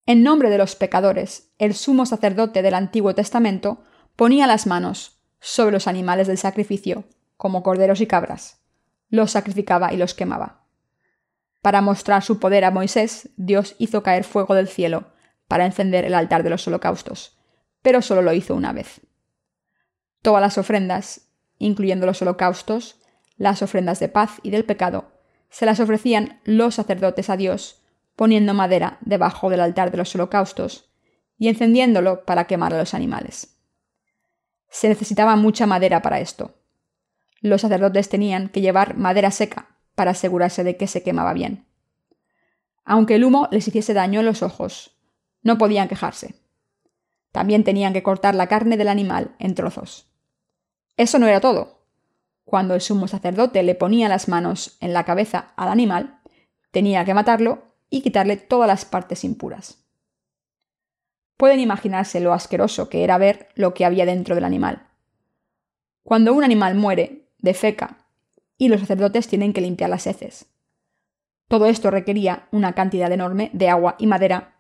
En 0.05 0.23
nombre 0.23 0.51
de 0.51 0.59
los 0.59 0.77
pecadores, 0.77 1.51
el 1.59 1.75
sumo 1.75 2.07
sacerdote 2.07 2.63
del 2.63 2.75
Antiguo 2.75 3.15
Testamento 3.15 3.83
ponía 4.17 4.47
las 4.47 4.67
manos 4.67 5.19
sobre 5.41 5.73
los 5.73 5.87
animales 5.87 6.27
del 6.27 6.39
sacrificio, 6.39 7.05
como 7.37 7.63
corderos 7.63 8.01
y 8.01 8.07
cabras. 8.07 8.61
Los 9.09 9.31
sacrificaba 9.31 9.93
y 9.93 9.97
los 9.97 10.13
quemaba. 10.15 10.67
Para 11.63 11.81
mostrar 11.81 12.23
su 12.23 12.39
poder 12.39 12.65
a 12.65 12.71
Moisés, 12.71 13.31
Dios 13.37 13.77
hizo 13.79 14.03
caer 14.03 14.25
fuego 14.25 14.55
del 14.55 14.69
cielo 14.69 15.13
para 15.47 15.67
encender 15.67 16.05
el 16.05 16.15
altar 16.15 16.43
de 16.43 16.51
los 16.51 16.67
holocaustos, 16.69 17.38
pero 17.83 18.03
solo 18.03 18.23
lo 18.23 18.33
hizo 18.33 18.55
una 18.55 18.73
vez. 18.73 19.01
Todas 20.23 20.41
las 20.41 20.59
ofrendas, 20.59 21.29
incluyendo 21.59 22.07
los 22.07 22.21
holocaustos, 22.23 23.01
las 23.37 23.63
ofrendas 23.63 24.01
de 24.01 24.09
paz 24.09 24.41
y 24.43 24.51
del 24.51 24.65
pecado, 24.65 25.13
se 25.51 25.67
las 25.67 25.81
ofrecían 25.81 26.41
los 26.45 26.75
sacerdotes 26.75 27.31
a 27.31 27.37
Dios 27.37 27.79
poniendo 28.19 28.53
madera 28.53 28.99
debajo 29.01 29.49
del 29.49 29.61
altar 29.61 29.93
de 29.93 29.97
los 29.97 30.13
holocaustos 30.17 30.91
y 31.39 31.47
encendiéndolo 31.47 32.25
para 32.25 32.49
quemar 32.49 32.75
a 32.75 32.79
los 32.79 32.93
animales. 32.93 33.61
Se 34.69 34.89
necesitaba 34.89 35.37
mucha 35.37 35.67
madera 35.67 36.03
para 36.03 36.19
esto. 36.19 36.57
Los 37.41 37.61
sacerdotes 37.61 38.09
tenían 38.09 38.49
que 38.49 38.61
llevar 38.61 38.97
madera 38.97 39.31
seca 39.31 39.77
para 39.95 40.11
asegurarse 40.11 40.65
de 40.65 40.77
que 40.77 40.89
se 40.89 41.05
quemaba 41.05 41.33
bien. 41.33 41.69
Aunque 42.85 43.15
el 43.15 43.25
humo 43.25 43.47
les 43.53 43.69
hiciese 43.69 43.95
daño 43.95 44.19
en 44.19 44.27
los 44.27 44.43
ojos, 44.43 44.99
no 45.43 45.57
podían 45.57 45.87
quejarse. 45.87 46.35
También 47.33 47.65
tenían 47.65 47.93
que 47.93 48.03
cortar 48.03 48.35
la 48.35 48.47
carne 48.47 48.77
del 48.77 48.89
animal 48.89 49.35
en 49.39 49.55
trozos. 49.55 50.09
Eso 50.97 51.19
no 51.19 51.27
era 51.27 51.41
todo. 51.41 51.79
Cuando 52.45 52.75
el 52.75 52.81
sumo 52.81 53.09
sacerdote 53.09 53.63
le 53.63 53.75
ponía 53.75 54.09
las 54.09 54.29
manos 54.29 54.77
en 54.81 54.93
la 54.93 55.05
cabeza 55.05 55.53
al 55.57 55.69
animal, 55.69 56.21
tenía 56.71 57.05
que 57.05 57.15
matarlo 57.15 57.63
y 57.91 58.01
quitarle 58.01 58.37
todas 58.37 58.67
las 58.67 58.85
partes 58.85 59.25
impuras. 59.25 59.85
Pueden 61.37 61.61
imaginarse 61.61 62.21
lo 62.21 62.33
asqueroso 62.33 62.89
que 62.89 63.05
era 63.05 63.19
ver 63.19 63.49
lo 63.55 63.75
que 63.75 63.85
había 63.85 64.07
dentro 64.07 64.35
del 64.35 64.45
animal. 64.45 64.89
Cuando 66.03 66.35
un 66.35 66.43
animal 66.43 66.75
muere, 66.75 67.29
defeca, 67.39 68.07
y 68.57 68.69
los 68.69 68.81
sacerdotes 68.81 69.29
tienen 69.29 69.53
que 69.53 69.61
limpiar 69.61 69.91
las 69.91 70.07
heces. 70.07 70.47
Todo 71.47 71.67
esto 71.67 71.91
requería 71.91 72.49
una 72.51 72.75
cantidad 72.75 73.13
enorme 73.13 73.51
de 73.53 73.69
agua 73.69 73.95
y 73.99 74.07
madera 74.07 74.58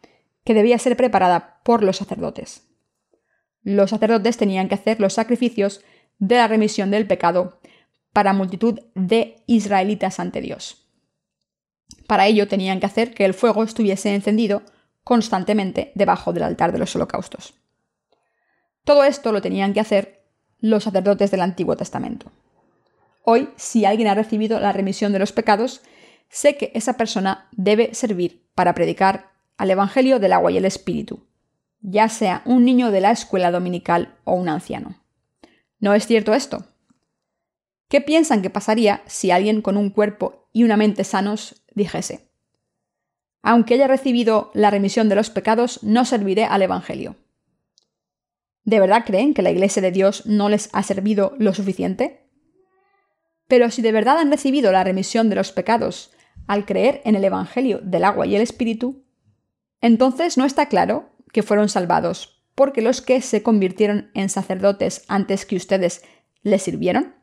que 0.49 0.55
debía 0.55 0.79
ser 0.79 0.97
preparada 0.97 1.61
por 1.63 1.85
los 1.85 1.99
sacerdotes. 1.99 2.63
Los 3.65 3.91
sacerdotes 3.91 4.39
tenían 4.39 4.67
que 4.67 4.77
hacer 4.77 4.99
los 4.99 5.13
sacrificios 5.13 5.83
de 6.19 6.37
la 6.37 6.49
remisión 6.49 6.91
del 6.91 7.07
pecado 7.07 7.61
para 8.15 8.33
multitud 8.33 8.81
de 8.95 9.43
israelitas 9.47 10.19
ante 10.19 10.41
Dios. 10.41 10.89
Para 12.07 12.29
ello 12.29 12.49
tenían 12.49 12.81
que 12.81 12.87
hacer 12.87 13.13
que 13.13 13.27
el 13.27 13.35
fuego 13.35 13.63
estuviese 13.63 14.15
encendido 14.15 14.63
constantemente 15.05 15.93
debajo 15.95 16.33
del 16.33 16.45
altar 16.45 16.73
de 16.73 16.79
los 16.79 16.97
holocaustos. 16.97 17.53
Todo 18.85 19.05
esto 19.05 19.33
lo 19.33 19.43
tenían 19.43 19.75
que 19.75 19.81
hacer 19.81 20.25
los 20.61 20.85
sacerdotes 20.85 21.31
del 21.31 21.43
Antiguo 21.43 21.77
Testamento. 21.77 22.33
Hoy, 23.23 23.51
si 23.57 23.85
alguien 23.85 24.09
ha 24.09 24.15
recibido 24.15 24.59
la 24.61 24.73
remisión 24.73 25.13
de 25.13 25.19
los 25.19 25.33
pecados, 25.33 25.83
sé 26.31 26.57
que 26.57 26.73
esa 26.75 26.97
persona 26.97 27.51
debe 27.53 27.93
servir 27.93 28.49
para 28.55 28.73
predicar 28.73 29.37
al 29.59 29.71
Evangelio 29.71 30.19
del 30.19 30.33
agua 30.33 30.51
y 30.51 30.57
el 30.57 30.65
Espíritu, 30.65 31.27
ya 31.81 32.09
sea 32.09 32.43
un 32.47 32.65
niño 32.65 32.91
de 32.91 33.03
la 33.03 33.11
escuela 33.11 33.51
dominical 33.51 34.17
o 34.25 34.33
un 34.35 34.49
anciano. 34.49 35.05
¿No 35.79 35.93
es 35.93 36.07
cierto 36.07 36.33
esto? 36.33 36.65
¿Qué 37.89 38.01
piensan 38.01 38.41
que 38.41 38.51
pasaría 38.51 39.03
si 39.07 39.31
alguien 39.31 39.61
con 39.61 39.77
un 39.77 39.91
cuerpo 39.91 40.49
y 40.53 40.65
una 40.65 40.77
mente 40.77 41.05
sanos 41.05 41.63
dijese, 41.75 42.29
aunque 43.43 43.75
haya 43.75 43.87
recibido 43.87 44.51
la 44.55 44.71
remisión 44.71 45.09
de 45.09 45.15
los 45.15 45.31
pecados, 45.31 45.83
no 45.83 46.05
serviré 46.05 46.45
al 46.45 46.63
Evangelio. 46.63 47.17
¿De 48.65 48.81
verdad 48.81 49.05
creen 49.07 49.33
que 49.33 49.43
la 49.43 49.51
Iglesia 49.51 49.81
de 49.81 49.93
Dios 49.93 50.27
no 50.27 50.49
les 50.49 50.69
ha 50.73 50.83
servido 50.83 51.35
lo 51.39 51.55
suficiente? 51.55 52.29
Pero 53.47 53.71
si 53.71 53.81
de 53.81 53.93
verdad 53.93 54.19
han 54.19 54.31
recibido 54.31 54.73
la 54.73 54.85
remisión 54.85 55.31
de 55.31 55.37
los 55.37 55.53
pecados 55.53 56.11
al 56.47 56.67
creer 56.67 57.01
en 57.05 57.15
el 57.15 57.25
Evangelio 57.25 57.81
del 57.83 58.05
agua 58.05 58.27
y 58.27 58.37
el 58.37 58.43
Espíritu, 58.43 59.05
Entonces 59.81 60.37
no 60.37 60.45
está 60.45 60.67
claro 60.67 61.11
que 61.33 61.43
fueron 61.43 61.69
salvados, 61.69 62.43
porque 62.55 62.83
los 62.83 63.01
que 63.01 63.21
se 63.21 63.43
convirtieron 63.43 64.11
en 64.15 64.29
sacerdotes 64.29 65.05
antes 65.09 65.47
que 65.47 65.57
ustedes 65.57 66.03
les 66.43 66.63
sirvieron. 66.63 67.15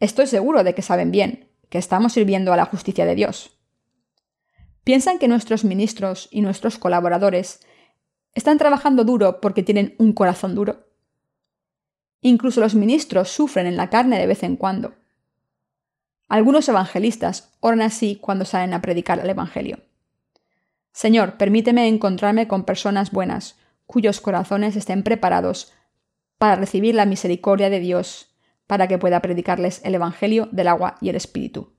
Estoy 0.00 0.26
seguro 0.26 0.64
de 0.64 0.74
que 0.74 0.82
saben 0.82 1.10
bien 1.10 1.50
que 1.70 1.78
estamos 1.78 2.12
sirviendo 2.12 2.52
a 2.52 2.56
la 2.56 2.64
justicia 2.64 3.04
de 3.04 3.14
Dios. 3.14 3.58
¿Piensan 4.84 5.18
que 5.18 5.28
nuestros 5.28 5.64
ministros 5.64 6.28
y 6.30 6.40
nuestros 6.40 6.78
colaboradores 6.78 7.60
están 8.34 8.58
trabajando 8.58 9.04
duro 9.04 9.40
porque 9.40 9.62
tienen 9.62 9.94
un 9.98 10.12
corazón 10.12 10.54
duro? 10.54 10.86
Incluso 12.20 12.60
los 12.60 12.74
ministros 12.74 13.30
sufren 13.30 13.66
en 13.66 13.76
la 13.76 13.90
carne 13.90 14.18
de 14.18 14.26
vez 14.26 14.42
en 14.42 14.56
cuando. 14.56 14.94
Algunos 16.28 16.68
evangelistas 16.68 17.56
oran 17.60 17.80
así 17.80 18.16
cuando 18.16 18.44
salen 18.44 18.74
a 18.74 18.82
predicar 18.82 19.18
el 19.18 19.30
Evangelio. 19.30 19.87
Señor, 20.92 21.36
permíteme 21.36 21.88
encontrarme 21.88 22.48
con 22.48 22.64
personas 22.64 23.10
buenas, 23.10 23.56
cuyos 23.86 24.20
corazones 24.20 24.76
estén 24.76 25.02
preparados 25.02 25.72
para 26.38 26.56
recibir 26.56 26.94
la 26.94 27.06
misericordia 27.06 27.70
de 27.70 27.80
Dios, 27.80 28.36
para 28.66 28.86
que 28.86 28.98
pueda 28.98 29.20
predicarles 29.20 29.80
el 29.84 29.94
Evangelio 29.94 30.48
del 30.52 30.68
agua 30.68 30.98
y 31.00 31.08
el 31.08 31.16
Espíritu. 31.16 31.74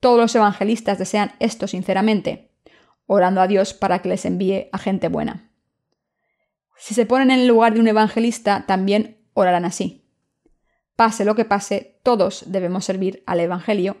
Todos 0.00 0.18
los 0.18 0.34
evangelistas 0.34 0.98
desean 0.98 1.32
esto 1.38 1.68
sinceramente, 1.68 2.50
orando 3.06 3.40
a 3.40 3.46
Dios 3.46 3.74
para 3.74 4.00
que 4.00 4.08
les 4.08 4.24
envíe 4.24 4.68
a 4.72 4.78
gente 4.78 5.08
buena. 5.08 5.52
Si 6.76 6.94
se 6.94 7.06
ponen 7.06 7.30
en 7.30 7.40
el 7.40 7.46
lugar 7.46 7.74
de 7.74 7.80
un 7.80 7.86
evangelista, 7.86 8.64
también 8.66 9.18
orarán 9.34 9.64
así. 9.64 10.08
Pase 10.96 11.24
lo 11.24 11.36
que 11.36 11.44
pase, 11.44 12.00
todos 12.02 12.44
debemos 12.48 12.84
servir 12.84 13.22
al 13.26 13.38
Evangelio 13.38 13.96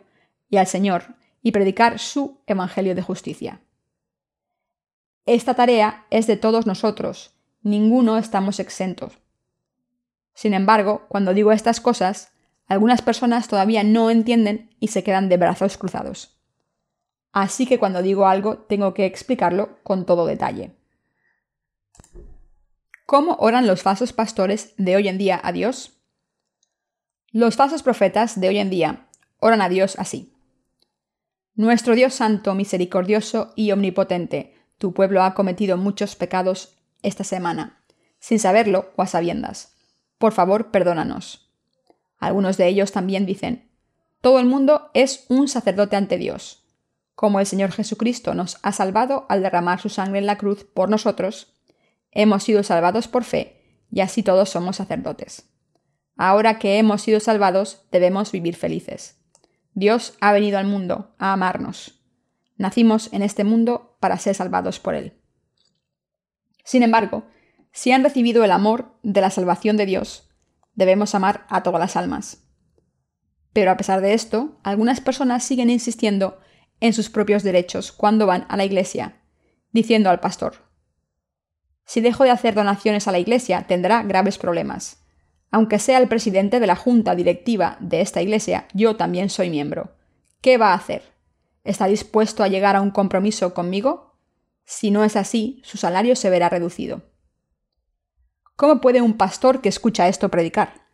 y 0.48 0.56
al 0.56 0.66
Señor 0.66 1.14
y 1.42 1.52
predicar 1.52 1.98
su 1.98 2.40
Evangelio 2.46 2.94
de 2.94 3.02
justicia. 3.02 3.60
Esta 5.26 5.54
tarea 5.54 6.06
es 6.10 6.26
de 6.26 6.36
todos 6.36 6.66
nosotros, 6.66 7.34
ninguno 7.62 8.16
estamos 8.16 8.60
exentos. 8.60 9.18
Sin 10.34 10.54
embargo, 10.54 11.06
cuando 11.08 11.34
digo 11.34 11.52
estas 11.52 11.80
cosas, 11.80 12.32
algunas 12.66 13.02
personas 13.02 13.48
todavía 13.48 13.84
no 13.84 14.10
entienden 14.10 14.74
y 14.80 14.88
se 14.88 15.04
quedan 15.04 15.28
de 15.28 15.36
brazos 15.36 15.76
cruzados. 15.76 16.38
Así 17.32 17.66
que 17.66 17.78
cuando 17.78 18.02
digo 18.02 18.26
algo 18.26 18.58
tengo 18.58 18.94
que 18.94 19.06
explicarlo 19.06 19.78
con 19.82 20.06
todo 20.06 20.26
detalle. 20.26 20.76
¿Cómo 23.06 23.36
oran 23.40 23.66
los 23.66 23.82
falsos 23.82 24.12
pastores 24.12 24.74
de 24.76 24.96
hoy 24.96 25.08
en 25.08 25.18
día 25.18 25.40
a 25.42 25.52
Dios? 25.52 25.98
Los 27.30 27.56
falsos 27.56 27.82
profetas 27.82 28.40
de 28.40 28.48
hoy 28.48 28.58
en 28.58 28.70
día 28.70 29.08
oran 29.38 29.60
a 29.60 29.68
Dios 29.68 29.96
así. 29.98 30.31
Nuestro 31.54 31.94
Dios 31.94 32.14
Santo, 32.14 32.54
misericordioso 32.54 33.52
y 33.56 33.72
omnipotente, 33.72 34.54
tu 34.78 34.92
pueblo 34.94 35.22
ha 35.22 35.34
cometido 35.34 35.76
muchos 35.76 36.16
pecados 36.16 36.76
esta 37.02 37.24
semana, 37.24 37.84
sin 38.18 38.38
saberlo 38.38 38.92
o 38.96 39.02
a 39.02 39.06
sabiendas. 39.06 39.74
Por 40.18 40.32
favor, 40.32 40.70
perdónanos. 40.70 41.50
Algunos 42.18 42.56
de 42.56 42.68
ellos 42.68 42.92
también 42.92 43.26
dicen, 43.26 43.70
todo 44.20 44.38
el 44.38 44.46
mundo 44.46 44.90
es 44.94 45.26
un 45.28 45.48
sacerdote 45.48 45.96
ante 45.96 46.18
Dios. 46.18 46.64
Como 47.14 47.40
el 47.40 47.46
Señor 47.46 47.72
Jesucristo 47.72 48.34
nos 48.34 48.58
ha 48.62 48.72
salvado 48.72 49.26
al 49.28 49.42
derramar 49.42 49.80
su 49.80 49.88
sangre 49.88 50.20
en 50.20 50.26
la 50.26 50.38
cruz 50.38 50.64
por 50.64 50.88
nosotros, 50.88 51.52
Hemos 52.12 52.44
sido 52.44 52.62
salvados 52.62 53.08
por 53.08 53.24
fe, 53.24 53.56
y 53.90 54.00
así 54.00 54.22
todos 54.22 54.50
somos 54.50 54.76
sacerdotes. 54.76 55.48
Ahora 56.16 56.58
que 56.58 56.78
hemos 56.78 57.00
sido 57.00 57.20
salvados, 57.20 57.86
debemos 57.90 58.30
vivir 58.32 58.54
felices. 58.54 59.16
Dios 59.74 60.16
ha 60.20 60.32
venido 60.32 60.58
al 60.58 60.66
mundo 60.66 61.14
a 61.18 61.32
amarnos. 61.32 62.02
Nacimos 62.56 63.12
en 63.12 63.22
este 63.22 63.44
mundo 63.44 63.96
para 64.00 64.18
ser 64.18 64.34
salvados 64.34 64.78
por 64.78 64.94
Él. 64.94 65.14
Sin 66.64 66.82
embargo, 66.82 67.24
si 67.72 67.92
han 67.92 68.04
recibido 68.04 68.44
el 68.44 68.50
amor 68.50 68.98
de 69.02 69.20
la 69.20 69.30
salvación 69.30 69.76
de 69.76 69.86
Dios, 69.86 70.28
debemos 70.74 71.14
amar 71.14 71.46
a 71.48 71.62
todas 71.62 71.80
las 71.80 71.96
almas. 71.96 72.44
Pero 73.52 73.70
a 73.70 73.76
pesar 73.76 74.00
de 74.00 74.14
esto, 74.14 74.58
algunas 74.62 75.00
personas 75.00 75.44
siguen 75.44 75.70
insistiendo 75.70 76.38
en 76.80 76.92
sus 76.92 77.10
propios 77.10 77.42
derechos 77.42 77.92
cuando 77.92 78.26
van 78.26 78.46
a 78.48 78.56
la 78.56 78.64
iglesia, 78.64 79.20
diciendo 79.72 80.10
al 80.10 80.20
pastor, 80.20 80.72
si 81.84 82.00
dejo 82.00 82.24
de 82.24 82.30
hacer 82.30 82.54
donaciones 82.54 83.08
a 83.08 83.12
la 83.12 83.18
Iglesia, 83.18 83.66
tendrá 83.66 84.02
graves 84.02 84.38
problemas. 84.38 85.01
Aunque 85.52 85.78
sea 85.78 85.98
el 85.98 86.08
presidente 86.08 86.60
de 86.60 86.66
la 86.66 86.76
junta 86.76 87.14
directiva 87.14 87.76
de 87.78 88.00
esta 88.00 88.22
Iglesia, 88.22 88.66
yo 88.72 88.96
también 88.96 89.28
soy 89.28 89.50
miembro. 89.50 89.92
¿Qué 90.40 90.56
va 90.56 90.72
a 90.72 90.74
hacer? 90.74 91.02
¿Está 91.62 91.86
dispuesto 91.86 92.42
a 92.42 92.48
llegar 92.48 92.74
a 92.74 92.80
un 92.80 92.90
compromiso 92.90 93.52
conmigo? 93.52 94.16
Si 94.64 94.90
no 94.90 95.04
es 95.04 95.14
así, 95.14 95.60
su 95.62 95.76
salario 95.76 96.16
se 96.16 96.30
verá 96.30 96.48
reducido. 96.48 97.02
¿Cómo 98.56 98.80
puede 98.80 99.02
un 99.02 99.18
pastor 99.18 99.60
que 99.60 99.68
escucha 99.68 100.08
esto 100.08 100.30
predicar? 100.30 100.86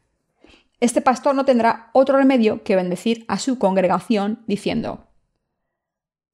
Este 0.80 1.00
pastor 1.00 1.36
no 1.36 1.44
tendrá 1.44 1.90
otro 1.92 2.18
remedio 2.18 2.64
que 2.64 2.76
bendecir 2.76 3.24
a 3.28 3.38
su 3.38 3.58
congregación 3.58 4.42
diciendo, 4.48 5.06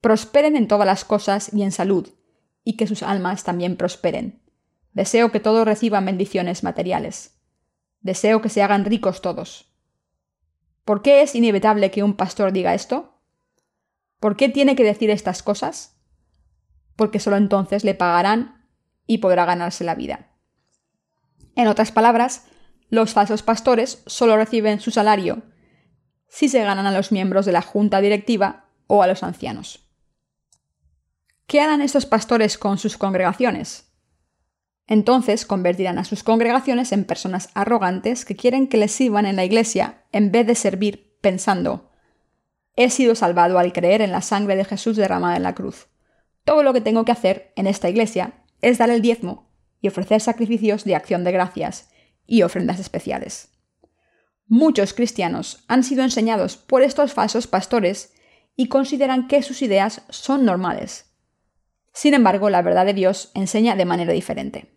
Prosperen 0.01 0.55
en 0.55 0.67
todas 0.67 0.87
las 0.87 1.05
cosas 1.05 1.53
y 1.53 1.61
en 1.61 1.71
salud, 1.71 2.09
y 2.63 2.75
que 2.75 2.87
sus 2.87 3.03
almas 3.03 3.43
también 3.43 3.75
prosperen. 3.75 4.41
Deseo 4.93 5.31
que 5.31 5.39
todos 5.39 5.65
reciban 5.65 6.05
bendiciones 6.05 6.63
materiales. 6.63 7.34
Deseo 8.05 8.39
que 8.39 8.49
se 8.49 8.61
hagan 8.61 8.85
ricos 8.85 9.19
todos. 9.19 9.73
¿Por 10.83 11.01
qué 11.01 11.23
es 11.23 11.33
inevitable 11.33 11.89
que 11.89 12.03
un 12.03 12.15
pastor 12.15 12.53
diga 12.53 12.75
esto? 12.75 13.19
¿Por 14.19 14.37
qué 14.37 14.47
tiene 14.47 14.75
que 14.75 14.83
decir 14.83 15.09
estas 15.09 15.41
cosas? 15.41 15.99
Porque 16.95 17.19
solo 17.19 17.37
entonces 17.37 17.83
le 17.83 17.95
pagarán 17.95 18.69
y 19.07 19.17
podrá 19.17 19.45
ganarse 19.45 19.83
la 19.83 19.95
vida. 19.95 20.27
En 21.55 21.65
otras 21.65 21.91
palabras, 21.91 22.45
los 22.89 23.11
falsos 23.13 23.41
pastores 23.41 24.03
solo 24.05 24.37
reciben 24.37 24.79
su 24.81 24.91
salario 24.91 25.41
si 26.27 26.47
se 26.47 26.63
ganan 26.63 26.85
a 26.85 26.91
los 26.91 27.11
miembros 27.11 27.47
de 27.47 27.53
la 27.53 27.63
junta 27.63 28.01
directiva 28.01 28.67
o 28.85 29.01
a 29.01 29.07
los 29.07 29.23
ancianos. 29.23 29.89
¿Qué 31.47 31.59
harán 31.59 31.81
estos 31.81 32.05
pastores 32.05 32.59
con 32.59 32.77
sus 32.77 32.99
congregaciones? 32.99 33.94
Entonces 34.87 35.45
convertirán 35.45 35.97
a 35.97 36.03
sus 36.03 36.23
congregaciones 36.23 36.91
en 36.91 37.05
personas 37.05 37.49
arrogantes 37.53 38.23
que 38.25 38.35
quieren 38.35 38.67
que 38.67 38.77
les 38.77 38.91
sirvan 38.91 39.25
en 39.25 39.35
la 39.35 39.45
iglesia 39.45 40.03
en 40.11 40.31
vez 40.31 40.45
de 40.45 40.55
servir 40.55 41.17
pensando, 41.21 41.91
he 42.75 42.89
sido 42.89 43.15
salvado 43.15 43.57
al 43.57 43.73
creer 43.73 44.01
en 44.01 44.11
la 44.11 44.21
sangre 44.21 44.55
de 44.55 44.65
Jesús 44.65 44.97
derramada 44.97 45.37
en 45.37 45.43
la 45.43 45.55
cruz. 45.55 45.87
Todo 46.43 46.61
lo 46.63 46.73
que 46.73 46.81
tengo 46.81 47.05
que 47.05 47.11
hacer 47.11 47.53
en 47.55 47.67
esta 47.67 47.89
iglesia 47.89 48.43
es 48.61 48.77
dar 48.77 48.89
el 48.89 49.01
diezmo 49.01 49.49
y 49.81 49.87
ofrecer 49.87 50.21
sacrificios 50.21 50.83
de 50.83 50.95
acción 50.95 51.23
de 51.23 51.31
gracias 51.31 51.89
y 52.27 52.41
ofrendas 52.43 52.79
especiales. 52.79 53.49
Muchos 54.47 54.93
cristianos 54.93 55.63
han 55.67 55.83
sido 55.83 56.03
enseñados 56.03 56.57
por 56.57 56.83
estos 56.83 57.13
falsos 57.13 57.47
pastores 57.47 58.13
y 58.55 58.67
consideran 58.67 59.27
que 59.27 59.41
sus 59.41 59.61
ideas 59.61 60.03
son 60.09 60.45
normales. 60.45 61.11
Sin 61.93 62.13
embargo, 62.13 62.49
la 62.49 62.61
verdad 62.61 62.85
de 62.85 62.93
Dios 62.93 63.31
enseña 63.33 63.75
de 63.75 63.85
manera 63.85 64.13
diferente. 64.13 64.74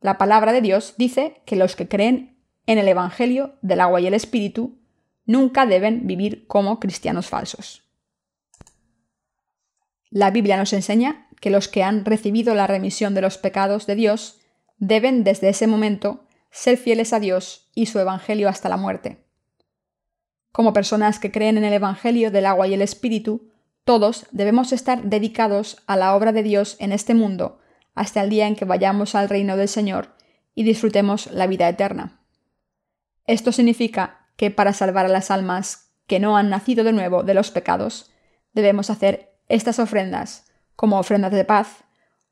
La 0.00 0.18
palabra 0.18 0.52
de 0.52 0.60
Dios 0.60 0.94
dice 0.98 1.40
que 1.46 1.56
los 1.56 1.76
que 1.76 1.88
creen 1.88 2.36
en 2.66 2.78
el 2.78 2.88
Evangelio 2.88 3.54
del 3.62 3.80
agua 3.80 4.00
y 4.00 4.06
el 4.06 4.14
Espíritu 4.14 4.78
nunca 5.24 5.66
deben 5.66 6.06
vivir 6.06 6.46
como 6.46 6.78
cristianos 6.80 7.28
falsos. 7.28 7.82
La 10.10 10.30
Biblia 10.30 10.56
nos 10.56 10.72
enseña 10.72 11.28
que 11.40 11.50
los 11.50 11.68
que 11.68 11.82
han 11.82 12.04
recibido 12.04 12.54
la 12.54 12.66
remisión 12.66 13.14
de 13.14 13.20
los 13.20 13.38
pecados 13.38 13.86
de 13.86 13.96
Dios 13.96 14.38
deben 14.78 15.24
desde 15.24 15.48
ese 15.48 15.66
momento 15.66 16.24
ser 16.50 16.78
fieles 16.78 17.12
a 17.12 17.20
Dios 17.20 17.70
y 17.74 17.86
su 17.86 17.98
Evangelio 17.98 18.48
hasta 18.48 18.68
la 18.68 18.76
muerte. 18.76 19.24
Como 20.52 20.72
personas 20.72 21.18
que 21.18 21.32
creen 21.32 21.58
en 21.58 21.64
el 21.64 21.72
Evangelio 21.74 22.30
del 22.30 22.46
agua 22.46 22.66
y 22.66 22.74
el 22.74 22.82
Espíritu, 22.82 23.50
todos 23.84 24.26
debemos 24.30 24.72
estar 24.72 25.02
dedicados 25.02 25.82
a 25.86 25.96
la 25.96 26.14
obra 26.14 26.32
de 26.32 26.42
Dios 26.42 26.76
en 26.78 26.92
este 26.92 27.14
mundo 27.14 27.58
hasta 27.96 28.22
el 28.22 28.30
día 28.30 28.46
en 28.46 28.54
que 28.54 28.64
vayamos 28.64 29.16
al 29.16 29.28
reino 29.28 29.56
del 29.56 29.68
Señor 29.68 30.14
y 30.54 30.62
disfrutemos 30.62 31.26
la 31.32 31.48
vida 31.48 31.68
eterna. 31.68 32.20
Esto 33.26 33.50
significa 33.50 34.28
que 34.36 34.52
para 34.52 34.72
salvar 34.72 35.06
a 35.06 35.08
las 35.08 35.32
almas 35.32 35.90
que 36.06 36.20
no 36.20 36.36
han 36.36 36.50
nacido 36.50 36.84
de 36.84 36.92
nuevo 36.92 37.24
de 37.24 37.34
los 37.34 37.50
pecados, 37.50 38.12
debemos 38.52 38.90
hacer 38.90 39.32
estas 39.48 39.78
ofrendas, 39.78 40.46
como 40.76 40.98
ofrendas 40.98 41.32
de 41.32 41.44
paz, 41.44 41.84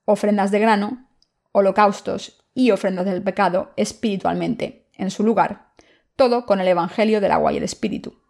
ofrendas 0.05 0.51
de 0.51 0.61
grano, 0.61 1.09
holocaustos 1.51 2.45
y 2.55 2.71
ofrendas 2.71 3.07
del 3.07 3.23
pecado 3.23 3.73
espiritualmente, 3.77 4.87
en 4.97 5.11
su 5.11 5.25
lugar, 5.25 5.73
todo 6.15 6.47
con 6.47 6.61
el 6.61 6.69
Evangelio 6.69 7.21
del 7.21 7.33
agua 7.33 7.53
y 7.53 7.57
el 7.57 7.65
Espíritu. 7.65 8.21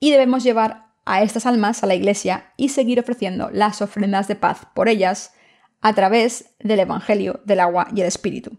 Y 0.00 0.12
debemos 0.12 0.44
llevar 0.44 0.86
a 1.04 1.22
estas 1.22 1.44
almas 1.44 1.82
a 1.82 1.86
la 1.86 1.94
Iglesia 1.94 2.52
y 2.56 2.68
seguir 2.68 3.00
ofreciendo 3.00 3.50
las 3.52 3.82
ofrendas 3.82 4.28
de 4.28 4.36
paz 4.36 4.66
por 4.74 4.88
ellas 4.88 5.32
a 5.80 5.94
través 5.94 6.54
del 6.58 6.80
Evangelio 6.80 7.40
del 7.44 7.60
agua 7.60 7.88
y 7.94 8.00
el 8.00 8.06
Espíritu. 8.06 8.58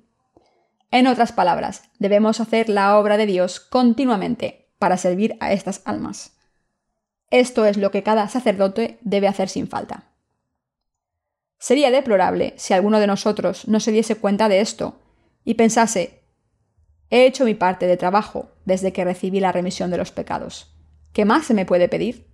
En 0.92 1.08
otras 1.08 1.32
palabras, 1.32 1.84
debemos 2.00 2.40
hacer 2.40 2.70
la 2.70 2.98
obra 2.98 3.18
de 3.18 3.26
Dios 3.26 3.60
continuamente 3.60 4.72
para 4.80 4.98
servir 4.98 5.38
a 5.40 5.52
estas 5.54 5.82
almas. 5.86 6.38
Esto 7.30 7.66
es 7.66 7.78
lo 7.78 7.92
que 7.92 8.02
cada 8.02 8.28
sacerdote 8.28 8.98
debe 9.02 9.28
hacer 9.28 9.50
sin 9.50 9.68
falta. 9.68 10.12
Sería 11.60 11.92
deplorable 11.92 12.54
si 12.58 12.74
alguno 12.74 13.00
de 13.00 13.08
nosotros 13.08 13.68
no 13.68 13.80
se 13.80 13.92
diese 13.92 14.16
cuenta 14.16 14.50
de 14.50 14.62
esto 14.62 15.00
y 15.44 15.56
pensase, 15.56 16.24
he 17.10 17.26
hecho 17.26 17.46
mi 17.46 17.54
parte 17.54 17.86
de 17.86 17.98
trabajo 17.98 18.52
desde 18.66 18.94
que 18.94 19.04
recibí 19.04 19.40
la 19.40 19.52
remisión 19.52 19.92
de 19.92 19.98
los 19.98 20.12
pecados. 20.12 20.74
¿Qué 21.12 21.26
más 21.26 21.46
se 21.46 21.54
me 21.54 21.66
puede 21.66 21.90
pedir? 21.90 22.34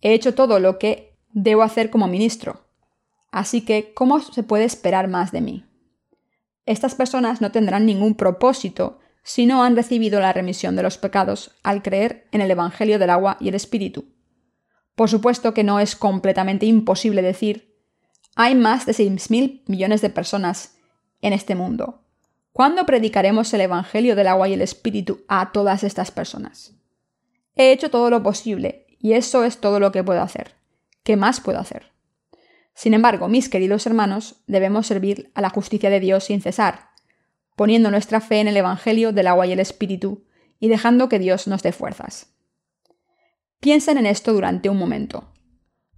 He 0.00 0.14
hecho 0.14 0.34
todo 0.34 0.58
lo 0.58 0.78
que 0.78 1.18
debo 1.32 1.62
hacer 1.62 1.90
como 1.90 2.08
ministro. 2.08 2.69
Así 3.30 3.62
que, 3.62 3.92
¿cómo 3.94 4.20
se 4.20 4.42
puede 4.42 4.64
esperar 4.64 5.08
más 5.08 5.32
de 5.32 5.40
mí? 5.40 5.64
Estas 6.66 6.94
personas 6.94 7.40
no 7.40 7.52
tendrán 7.52 7.86
ningún 7.86 8.14
propósito 8.14 8.98
si 9.22 9.46
no 9.46 9.62
han 9.62 9.76
recibido 9.76 10.20
la 10.20 10.32
remisión 10.32 10.76
de 10.76 10.82
los 10.82 10.98
pecados 10.98 11.56
al 11.62 11.82
creer 11.82 12.26
en 12.32 12.40
el 12.40 12.50
Evangelio 12.50 12.98
del 12.98 13.10
agua 13.10 13.36
y 13.40 13.48
el 13.48 13.54
Espíritu. 13.54 14.06
Por 14.94 15.08
supuesto 15.08 15.54
que 15.54 15.64
no 15.64 15.80
es 15.80 15.96
completamente 15.96 16.66
imposible 16.66 17.22
decir 17.22 17.70
hay 18.36 18.54
más 18.54 18.86
de 18.86 18.92
6.000 18.92 19.62
millones 19.66 20.00
de 20.00 20.10
personas 20.10 20.76
en 21.20 21.32
este 21.32 21.54
mundo. 21.54 22.04
¿Cuándo 22.52 22.86
predicaremos 22.86 23.52
el 23.54 23.60
Evangelio 23.60 24.16
del 24.16 24.28
agua 24.28 24.48
y 24.48 24.54
el 24.54 24.62
Espíritu 24.62 25.20
a 25.28 25.52
todas 25.52 25.84
estas 25.84 26.10
personas? 26.10 26.74
He 27.54 27.72
hecho 27.72 27.90
todo 27.90 28.10
lo 28.10 28.22
posible 28.22 28.86
y 28.98 29.12
eso 29.12 29.44
es 29.44 29.58
todo 29.58 29.80
lo 29.80 29.92
que 29.92 30.04
puedo 30.04 30.22
hacer. 30.22 30.54
¿Qué 31.02 31.16
más 31.16 31.40
puedo 31.40 31.58
hacer? 31.58 31.92
Sin 32.74 32.94
embargo, 32.94 33.28
mis 33.28 33.48
queridos 33.48 33.86
hermanos, 33.86 34.42
debemos 34.46 34.86
servir 34.86 35.30
a 35.34 35.40
la 35.40 35.50
justicia 35.50 35.90
de 35.90 36.00
Dios 36.00 36.24
sin 36.24 36.40
cesar, 36.40 36.90
poniendo 37.56 37.90
nuestra 37.90 38.20
fe 38.20 38.40
en 38.40 38.48
el 38.48 38.56
Evangelio 38.56 39.12
del 39.12 39.26
agua 39.26 39.46
y 39.46 39.52
el 39.52 39.60
Espíritu 39.60 40.24
y 40.58 40.68
dejando 40.68 41.08
que 41.08 41.18
Dios 41.18 41.46
nos 41.46 41.62
dé 41.62 41.72
fuerzas. 41.72 42.34
Piensen 43.60 43.98
en 43.98 44.06
esto 44.06 44.32
durante 44.32 44.68
un 44.68 44.78
momento 44.78 45.30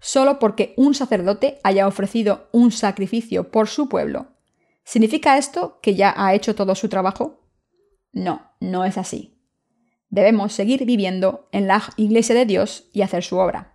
solo 0.03 0.41
porque 0.41 0.75
un 0.77 0.95
sacerdote 0.95 1.61
haya 1.63 1.87
ofrecido 1.87 2.49
un 2.53 2.73
sacrificio 2.73 3.51
por 3.51 3.69
su 3.69 3.89
pueblo. 3.89 4.33
¿Significa 4.85 5.39
esto 5.39 5.79
que 5.81 5.95
ya 5.95 6.13
ha 6.17 6.35
hecho 6.35 6.57
todo 6.57 6.75
su 6.75 6.89
trabajo? 6.89 7.47
No, 8.13 8.51
no 8.61 8.85
es 8.85 8.99
así. 8.99 9.41
Debemos 10.11 10.53
seguir 10.53 10.85
viviendo 10.85 11.49
en 11.53 11.69
la 11.69 11.83
iglesia 11.97 12.35
de 12.35 12.45
Dios 12.45 12.91
y 12.93 13.03
hacer 13.03 13.23
su 13.23 13.39
obra. 13.39 13.72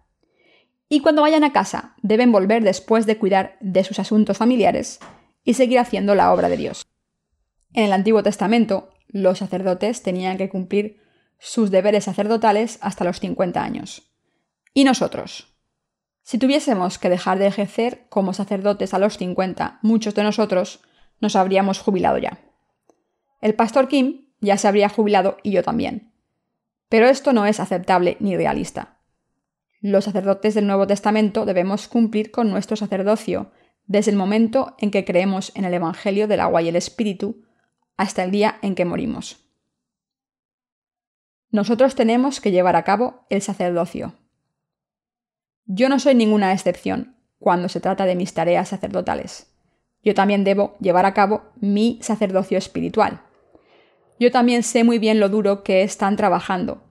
Y 0.89 1.01
cuando 1.01 1.21
vayan 1.21 1.43
a 1.43 1.51
casa, 1.51 1.95
deben 2.01 2.31
volver 2.31 2.63
después 2.63 3.05
de 3.05 3.17
cuidar 3.17 3.57
de 3.59 3.83
sus 3.83 3.99
asuntos 3.99 4.37
familiares 4.37 4.99
y 5.43 5.53
seguir 5.53 5.79
haciendo 5.79 6.15
la 6.15 6.33
obra 6.33 6.49
de 6.49 6.57
Dios. 6.57 6.85
En 7.73 7.83
el 7.83 7.93
Antiguo 7.93 8.23
Testamento, 8.23 8.89
los 9.07 9.39
sacerdotes 9.39 10.01
tenían 10.01 10.37
que 10.37 10.49
cumplir 10.49 11.01
sus 11.39 11.71
deberes 11.71 12.05
sacerdotales 12.05 12.79
hasta 12.81 13.03
los 13.03 13.19
50 13.19 13.61
años. 13.61 14.11
¿Y 14.73 14.83
nosotros? 14.83 15.53
Si 16.23 16.37
tuviésemos 16.37 16.99
que 16.99 17.09
dejar 17.09 17.39
de 17.39 17.47
ejercer 17.47 18.07
como 18.09 18.33
sacerdotes 18.33 18.93
a 18.93 18.99
los 18.99 19.17
50, 19.17 19.79
muchos 19.81 20.15
de 20.15 20.23
nosotros 20.23 20.81
nos 21.19 21.35
habríamos 21.35 21.79
jubilado 21.79 22.17
ya. 22.17 22.39
El 23.41 23.55
pastor 23.55 23.87
Kim 23.87 24.27
ya 24.41 24.57
se 24.57 24.67
habría 24.67 24.89
jubilado 24.89 25.37
y 25.43 25.51
yo 25.51 25.63
también. 25.63 26.11
Pero 26.89 27.07
esto 27.07 27.33
no 27.33 27.45
es 27.45 27.59
aceptable 27.59 28.17
ni 28.19 28.35
realista. 28.35 28.96
Los 29.81 30.05
sacerdotes 30.05 30.55
del 30.55 30.65
Nuevo 30.65 30.87
Testamento 30.87 31.45
debemos 31.45 31.87
cumplir 31.87 32.31
con 32.31 32.49
nuestro 32.49 32.75
sacerdocio 32.75 33.51
desde 33.85 34.11
el 34.11 34.17
momento 34.17 34.75
en 34.79 34.91
que 34.91 35.05
creemos 35.05 35.51
en 35.55 35.65
el 35.65 35.73
Evangelio 35.73 36.27
del 36.27 36.39
agua 36.39 36.61
y 36.61 36.69
el 36.69 36.75
Espíritu 36.75 37.43
hasta 37.95 38.23
el 38.23 38.31
día 38.31 38.57
en 38.61 38.75
que 38.75 38.85
morimos. 38.85 39.45
Nosotros 41.51 41.95
tenemos 41.95 42.41
que 42.41 42.51
llevar 42.51 42.75
a 42.75 42.83
cabo 42.83 43.25
el 43.29 43.41
sacerdocio. 43.41 44.13
Yo 45.65 45.89
no 45.89 45.99
soy 45.99 46.15
ninguna 46.15 46.53
excepción 46.53 47.15
cuando 47.39 47.69
se 47.69 47.79
trata 47.79 48.05
de 48.05 48.15
mis 48.15 48.33
tareas 48.33 48.69
sacerdotales. 48.69 49.53
Yo 50.03 50.13
también 50.13 50.43
debo 50.43 50.75
llevar 50.79 51.05
a 51.05 51.13
cabo 51.13 51.43
mi 51.59 51.99
sacerdocio 52.01 52.57
espiritual. 52.57 53.21
Yo 54.19 54.31
también 54.31 54.63
sé 54.63 54.83
muy 54.83 54.99
bien 54.99 55.19
lo 55.19 55.29
duro 55.29 55.63
que 55.63 55.83
están 55.83 56.15
trabajando, 56.15 56.83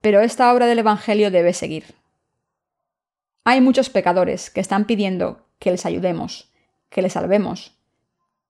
pero 0.00 0.20
esta 0.20 0.52
obra 0.52 0.66
del 0.66 0.80
Evangelio 0.80 1.30
debe 1.30 1.52
seguir. 1.52 1.97
Hay 3.44 3.60
muchos 3.60 3.90
pecadores 3.90 4.50
que 4.50 4.60
están 4.60 4.84
pidiendo 4.84 5.46
que 5.58 5.70
les 5.70 5.86
ayudemos, 5.86 6.52
que 6.90 7.02
les 7.02 7.14
salvemos, 7.14 7.78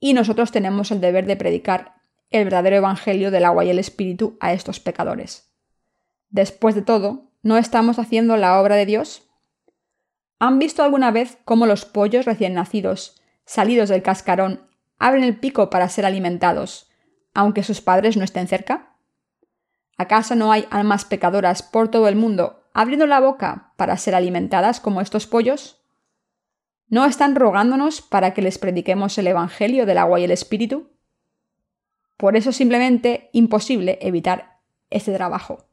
y 0.00 0.14
nosotros 0.14 0.52
tenemos 0.52 0.90
el 0.90 1.00
deber 1.00 1.26
de 1.26 1.36
predicar 1.36 1.94
el 2.30 2.44
verdadero 2.44 2.76
Evangelio 2.76 3.30
del 3.30 3.44
agua 3.44 3.64
y 3.64 3.70
el 3.70 3.78
Espíritu 3.78 4.36
a 4.40 4.52
estos 4.52 4.80
pecadores. 4.80 5.50
Después 6.30 6.74
de 6.74 6.82
todo, 6.82 7.30
¿no 7.42 7.56
estamos 7.56 7.98
haciendo 7.98 8.36
la 8.36 8.60
obra 8.60 8.76
de 8.76 8.86
Dios? 8.86 9.22
¿Han 10.38 10.58
visto 10.58 10.82
alguna 10.82 11.10
vez 11.10 11.38
cómo 11.44 11.66
los 11.66 11.84
pollos 11.84 12.26
recién 12.26 12.54
nacidos, 12.54 13.20
salidos 13.44 13.88
del 13.88 14.02
cascarón, 14.02 14.68
abren 14.98 15.24
el 15.24 15.38
pico 15.38 15.70
para 15.70 15.88
ser 15.88 16.04
alimentados, 16.04 16.90
aunque 17.34 17.62
sus 17.62 17.80
padres 17.80 18.16
no 18.16 18.24
estén 18.24 18.46
cerca? 18.46 18.94
¿Acaso 19.96 20.36
no 20.36 20.52
hay 20.52 20.66
almas 20.70 21.04
pecadoras 21.04 21.62
por 21.62 21.88
todo 21.88 22.08
el 22.08 22.14
mundo 22.14 22.67
abriendo 22.78 23.08
la 23.08 23.18
boca 23.18 23.72
para 23.74 23.96
ser 23.96 24.14
alimentadas 24.14 24.78
como 24.78 25.00
estos 25.00 25.26
pollos? 25.26 25.82
¿No 26.86 27.06
están 27.06 27.34
rogándonos 27.34 28.00
para 28.02 28.34
que 28.34 28.40
les 28.40 28.56
prediquemos 28.58 29.18
el 29.18 29.26
Evangelio 29.26 29.84
del 29.84 29.98
agua 29.98 30.20
y 30.20 30.24
el 30.24 30.30
Espíritu? 30.30 30.92
Por 32.16 32.36
eso 32.36 32.50
es 32.50 32.56
simplemente 32.56 33.30
imposible 33.32 33.98
evitar 34.00 34.60
este 34.90 35.12
trabajo. 35.12 35.66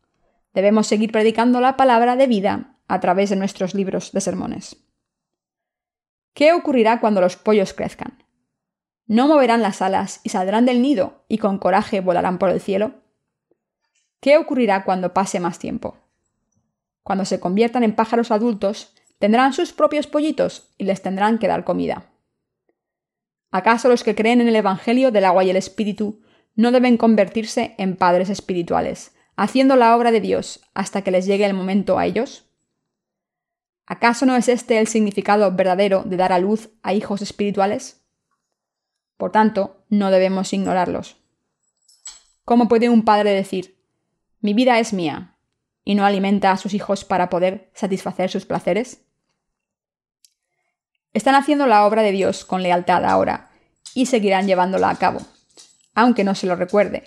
Debemos 0.55 0.87
seguir 0.87 1.11
predicando 1.11 1.61
la 1.61 1.77
palabra 1.77 2.15
de 2.15 2.25
vida 2.25 2.79
a 2.87 2.99
través 2.99 3.29
de 3.29 3.35
nuestros 3.35 3.75
libros 3.75 4.11
de 4.11 4.21
sermones. 4.21 4.83
¿Qué 6.33 6.53
ocurrirá 6.53 6.99
cuando 6.99 7.21
los 7.21 7.37
pollos 7.37 7.75
crezcan? 7.75 8.23
¿No 9.05 9.27
moverán 9.27 9.61
las 9.61 9.83
alas 9.83 10.21
y 10.23 10.29
saldrán 10.29 10.65
del 10.65 10.81
nido 10.81 11.23
y 11.27 11.37
con 11.37 11.59
coraje 11.59 12.01
volarán 12.01 12.39
por 12.39 12.49
el 12.49 12.61
cielo? 12.61 12.93
¿Qué 14.21 14.37
ocurrirá 14.37 14.83
cuando 14.83 15.13
pase 15.13 15.39
más 15.39 15.59
tiempo? 15.59 15.99
Cuando 17.05 17.23
se 17.23 17.39
conviertan 17.39 17.83
en 17.83 17.93
pájaros 17.93 18.31
adultos, 18.31 18.91
tendrán 19.19 19.53
sus 19.53 19.73
propios 19.73 20.07
pollitos 20.07 20.71
y 20.79 20.85
les 20.85 21.03
tendrán 21.03 21.37
que 21.37 21.47
dar 21.47 21.63
comida. 21.63 22.09
¿Acaso 23.51 23.89
los 23.89 24.03
que 24.03 24.15
creen 24.15 24.41
en 24.41 24.47
el 24.47 24.55
Evangelio 24.55 25.11
del 25.11 25.25
agua 25.25 25.43
y 25.43 25.51
el 25.51 25.55
Espíritu 25.55 26.23
no 26.55 26.71
deben 26.71 26.97
convertirse 26.97 27.75
en 27.77 27.95
padres 27.95 28.31
espirituales, 28.31 29.13
haciendo 29.35 29.75
la 29.75 29.95
obra 29.95 30.11
de 30.11 30.19
Dios 30.19 30.61
hasta 30.73 31.03
que 31.03 31.11
les 31.11 31.27
llegue 31.27 31.45
el 31.45 31.53
momento 31.53 31.99
a 31.99 32.07
ellos? 32.07 32.49
¿Acaso 33.85 34.25
no 34.25 34.35
es 34.35 34.49
este 34.49 34.79
el 34.79 34.87
significado 34.87 35.51
verdadero 35.51 36.01
de 36.07 36.17
dar 36.17 36.33
a 36.33 36.39
luz 36.39 36.71
a 36.81 36.95
hijos 36.95 37.21
espirituales? 37.21 38.03
Por 39.15 39.31
tanto, 39.31 39.85
no 39.89 40.09
debemos 40.09 40.51
ignorarlos. 40.53 41.17
¿Cómo 42.45 42.67
puede 42.67 42.89
un 42.89 43.05
padre 43.05 43.29
decir, 43.29 43.77
mi 44.41 44.55
vida 44.55 44.79
es 44.79 44.91
mía, 44.91 45.34
y 45.85 45.95
no 45.95 46.05
alimenta 46.05 46.51
a 46.51 46.57
sus 46.57 46.73
hijos 46.73 47.05
para 47.05 47.29
poder 47.29 47.69
satisfacer 47.73 48.29
sus 48.29 48.45
placeres? 48.45 48.99
Están 51.13 51.35
haciendo 51.35 51.67
la 51.67 51.85
obra 51.85 52.01
de 52.01 52.11
Dios 52.11 52.43
con 52.43 52.61
lealtad 52.61 53.05
ahora, 53.05 53.51
y 53.93 54.07
seguirán 54.07 54.45
llevándola 54.45 54.89
a 54.89 54.97
cabo, 54.97 55.21
aunque 55.95 56.23
no 56.23 56.35
se 56.35 56.45
lo 56.45 56.55
recuerde. 56.55 57.03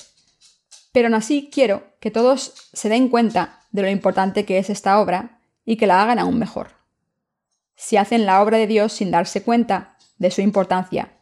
Pero 0.93 1.07
aún 1.07 1.15
así 1.15 1.51
quiero 1.53 1.83
que 2.01 2.11
todos 2.11 2.71
se 2.73 2.89
den 2.89 3.09
cuenta 3.09 3.61
de 3.71 3.83
lo 3.83 3.91
importante 3.91 4.45
que 4.45 4.59
es 4.59 4.71
esta 4.71 4.99
obra 4.99 5.41
y 5.65 5.77
que 5.77 5.87
la 5.87 6.03
hagan 6.03 6.19
aún 6.19 6.39
mejor. 6.39 6.71
Si 7.77 7.97
hacen 7.97 8.27
la 8.27 8.43
obra 8.43 8.57
de 8.57 8.67
Dios 8.67 8.93
sin 8.95 9.11
darse 9.11 9.43
cuenta 9.43 9.97
de 10.17 10.31
su 10.31 10.41
importancia, 10.41 11.13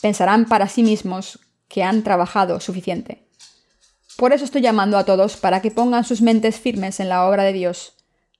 pensarán 0.00 0.46
para 0.46 0.68
sí 0.68 0.82
mismos 0.82 1.40
que 1.68 1.82
han 1.82 2.04
trabajado 2.04 2.60
suficiente. 2.60 3.25
Por 4.16 4.32
eso 4.32 4.44
estoy 4.44 4.62
llamando 4.62 4.96
a 4.96 5.04
todos 5.04 5.36
para 5.36 5.60
que 5.60 5.70
pongan 5.70 6.04
sus 6.04 6.22
mentes 6.22 6.58
firmes 6.58 7.00
en 7.00 7.08
la 7.08 7.28
obra 7.28 7.42
de 7.42 7.52
Dios, 7.52 7.94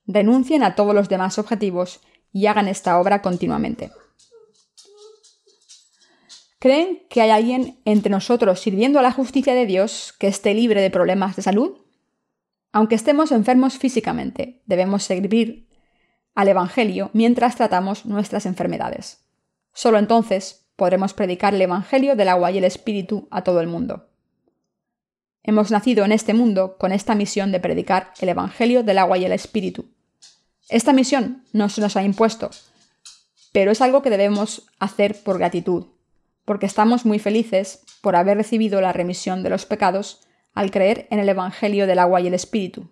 renuncien 0.07 0.63
a 0.63 0.75
todos 0.75 0.95
los 0.95 1.09
demás 1.09 1.37
objetivos 1.37 1.99
y 2.33 2.47
hagan 2.47 2.67
esta 2.67 2.99
obra 2.99 3.21
continuamente. 3.21 3.91
¿Creen 6.59 7.03
que 7.09 7.21
hay 7.21 7.29
alguien 7.29 7.79
entre 7.85 8.09
nosotros 8.09 8.59
sirviendo 8.59 8.97
a 8.97 9.03
la 9.03 9.11
justicia 9.11 9.53
de 9.53 9.67
Dios 9.67 10.15
que 10.17 10.27
esté 10.27 10.55
libre 10.55 10.81
de 10.81 10.89
problemas 10.89 11.35
de 11.35 11.43
salud? 11.43 11.77
Aunque 12.71 12.95
estemos 12.95 13.31
enfermos 13.31 13.77
físicamente, 13.77 14.63
debemos 14.65 15.03
servir 15.03 15.69
al 16.33 16.47
Evangelio 16.47 17.11
mientras 17.13 17.55
tratamos 17.55 18.05
nuestras 18.05 18.47
enfermedades. 18.47 19.25
Solo 19.73 19.99
entonces 19.99 20.67
podremos 20.75 21.13
predicar 21.13 21.53
el 21.53 21.61
Evangelio 21.61 22.15
del 22.15 22.29
agua 22.29 22.49
y 22.49 22.57
el 22.57 22.63
Espíritu 22.63 23.27
a 23.29 23.43
todo 23.43 23.61
el 23.61 23.67
mundo. 23.67 24.09
Hemos 25.47 25.71
nacido 25.71 26.03
en 26.03 26.11
este 26.11 26.33
mundo 26.33 26.75
con 26.77 26.91
esta 26.91 27.15
misión 27.15 27.53
de 27.53 27.61
predicar 27.61 28.11
el 28.19 28.27
Evangelio 28.27 28.83
del 28.83 28.97
agua 28.97 29.17
y 29.17 29.23
el 29.23 29.31
Espíritu. 29.31 29.85
Esta 30.67 30.91
misión 30.91 31.45
no 31.53 31.69
se 31.69 31.79
nos 31.79 31.95
ha 31.95 32.03
impuesto, 32.03 32.51
pero 33.53 33.71
es 33.71 33.79
algo 33.79 34.01
que 34.01 34.09
debemos 34.09 34.67
hacer 34.77 35.23
por 35.23 35.37
gratitud, 35.37 35.85
porque 36.43 36.65
estamos 36.65 37.05
muy 37.05 37.17
felices 37.17 37.79
por 38.01 38.17
haber 38.17 38.35
recibido 38.35 38.81
la 38.81 38.91
remisión 38.91 39.41
de 39.41 39.49
los 39.49 39.65
pecados 39.65 40.19
al 40.53 40.69
creer 40.69 41.07
en 41.11 41.19
el 41.19 41.29
Evangelio 41.29 41.87
del 41.87 41.99
agua 41.99 42.19
y 42.19 42.27
el 42.27 42.33
Espíritu. 42.33 42.91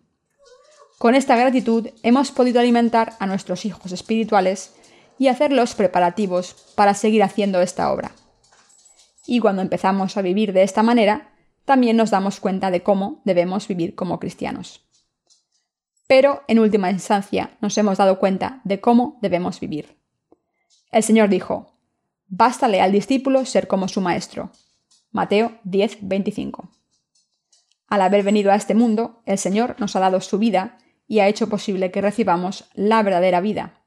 Con 0.97 1.13
esta 1.13 1.35
gratitud 1.35 1.89
hemos 2.03 2.31
podido 2.31 2.61
alimentar 2.61 3.17
a 3.19 3.27
nuestros 3.27 3.65
hijos 3.65 3.91
espirituales 3.91 4.73
y 5.19 5.27
hacer 5.27 5.51
los 5.51 5.75
preparativos 5.75 6.55
para 6.75 6.93
seguir 6.93 7.21
haciendo 7.21 7.59
esta 7.59 7.91
obra. 7.91 8.13
Y 9.27 9.41
cuando 9.41 9.61
empezamos 9.61 10.15
a 10.15 10.21
vivir 10.21 10.53
de 10.53 10.63
esta 10.63 10.83
manera, 10.83 11.34
también 11.65 11.97
nos 11.97 12.11
damos 12.11 12.39
cuenta 12.39 12.71
de 12.71 12.83
cómo 12.83 13.21
debemos 13.25 13.67
vivir 13.67 13.95
como 13.95 14.19
cristianos. 14.19 14.81
Pero, 16.07 16.43
en 16.47 16.59
última 16.59 16.91
instancia, 16.91 17.57
nos 17.61 17.77
hemos 17.77 17.97
dado 17.97 18.19
cuenta 18.19 18.61
de 18.63 18.79
cómo 18.79 19.17
debemos 19.21 19.59
vivir. 19.59 19.97
El 20.91 21.03
Señor 21.03 21.29
dijo, 21.29 21.73
Bástale 22.27 22.81
al 22.81 22.91
discípulo 22.91 23.45
ser 23.45 23.67
como 23.67 23.87
su 23.87 24.01
maestro. 24.01 24.51
Mateo 25.11 25.59
10, 25.63 25.99
25. 26.01 26.69
Al 27.87 28.01
haber 28.01 28.23
venido 28.23 28.51
a 28.51 28.55
este 28.55 28.75
mundo, 28.75 29.21
el 29.25 29.37
Señor 29.37 29.75
nos 29.79 29.95
ha 29.95 29.99
dado 29.99 30.21
su 30.21 30.37
vida 30.39 30.77
y 31.07 31.19
ha 31.19 31.27
hecho 31.27 31.49
posible 31.49 31.91
que 31.91 32.01
recibamos 32.01 32.65
la 32.73 33.03
verdadera 33.03 33.41
vida. 33.41 33.85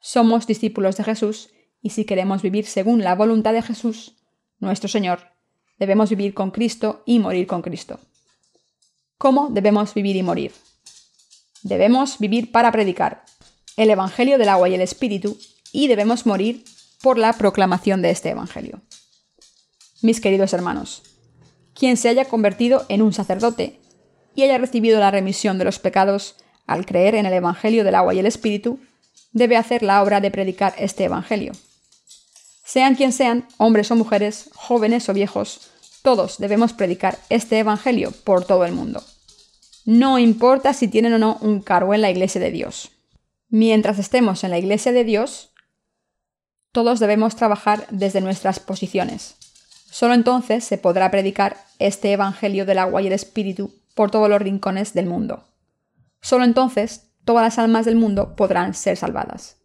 Somos 0.00 0.46
discípulos 0.46 0.96
de 0.96 1.04
Jesús 1.04 1.50
y 1.80 1.90
si 1.90 2.04
queremos 2.04 2.42
vivir 2.42 2.66
según 2.66 3.02
la 3.02 3.14
voluntad 3.14 3.52
de 3.52 3.62
Jesús, 3.62 4.16
nuestro 4.58 4.88
Señor, 4.88 5.35
debemos 5.78 6.10
vivir 6.10 6.34
con 6.34 6.50
Cristo 6.50 7.02
y 7.06 7.18
morir 7.18 7.46
con 7.46 7.62
Cristo. 7.62 8.00
¿Cómo 9.18 9.48
debemos 9.50 9.94
vivir 9.94 10.16
y 10.16 10.22
morir? 10.22 10.52
Debemos 11.62 12.18
vivir 12.18 12.52
para 12.52 12.70
predicar 12.70 13.24
el 13.76 13.90
Evangelio 13.90 14.38
del 14.38 14.48
agua 14.48 14.68
y 14.68 14.74
el 14.74 14.80
Espíritu 14.80 15.38
y 15.72 15.88
debemos 15.88 16.26
morir 16.26 16.64
por 17.02 17.18
la 17.18 17.32
proclamación 17.32 18.02
de 18.02 18.10
este 18.10 18.30
Evangelio. 18.30 18.80
Mis 20.02 20.20
queridos 20.20 20.52
hermanos, 20.52 21.02
quien 21.74 21.96
se 21.96 22.08
haya 22.08 22.26
convertido 22.26 22.86
en 22.88 23.02
un 23.02 23.12
sacerdote 23.12 23.80
y 24.34 24.42
haya 24.42 24.58
recibido 24.58 25.00
la 25.00 25.10
remisión 25.10 25.58
de 25.58 25.64
los 25.64 25.78
pecados 25.78 26.36
al 26.66 26.86
creer 26.86 27.14
en 27.14 27.26
el 27.26 27.32
Evangelio 27.32 27.84
del 27.84 27.94
agua 27.94 28.14
y 28.14 28.18
el 28.18 28.26
Espíritu, 28.26 28.78
debe 29.32 29.56
hacer 29.56 29.82
la 29.82 30.02
obra 30.02 30.20
de 30.20 30.30
predicar 30.30 30.74
este 30.78 31.04
Evangelio. 31.04 31.52
Sean 32.66 32.96
quien 32.96 33.12
sean, 33.12 33.46
hombres 33.58 33.92
o 33.92 33.94
mujeres, 33.94 34.50
jóvenes 34.52 35.08
o 35.08 35.14
viejos, 35.14 35.70
todos 36.02 36.38
debemos 36.38 36.72
predicar 36.72 37.16
este 37.30 37.60
Evangelio 37.60 38.10
por 38.10 38.44
todo 38.44 38.64
el 38.64 38.72
mundo. 38.72 39.04
No 39.84 40.18
importa 40.18 40.74
si 40.74 40.88
tienen 40.88 41.12
o 41.14 41.18
no 41.18 41.38
un 41.40 41.60
cargo 41.62 41.94
en 41.94 42.02
la 42.02 42.10
Iglesia 42.10 42.40
de 42.40 42.50
Dios. 42.50 42.90
Mientras 43.48 44.00
estemos 44.00 44.42
en 44.42 44.50
la 44.50 44.58
Iglesia 44.58 44.90
de 44.90 45.04
Dios, 45.04 45.50
todos 46.72 46.98
debemos 46.98 47.36
trabajar 47.36 47.86
desde 47.90 48.20
nuestras 48.20 48.58
posiciones. 48.58 49.36
Solo 49.88 50.14
entonces 50.14 50.64
se 50.64 50.76
podrá 50.76 51.12
predicar 51.12 51.56
este 51.78 52.10
Evangelio 52.10 52.66
del 52.66 52.78
agua 52.78 53.00
y 53.00 53.06
el 53.06 53.12
Espíritu 53.12 53.72
por 53.94 54.10
todos 54.10 54.28
los 54.28 54.42
rincones 54.42 54.92
del 54.92 55.06
mundo. 55.06 55.44
Solo 56.20 56.42
entonces 56.42 57.02
todas 57.24 57.44
las 57.44 57.58
almas 57.60 57.86
del 57.86 57.94
mundo 57.94 58.34
podrán 58.34 58.74
ser 58.74 58.96
salvadas. 58.96 59.55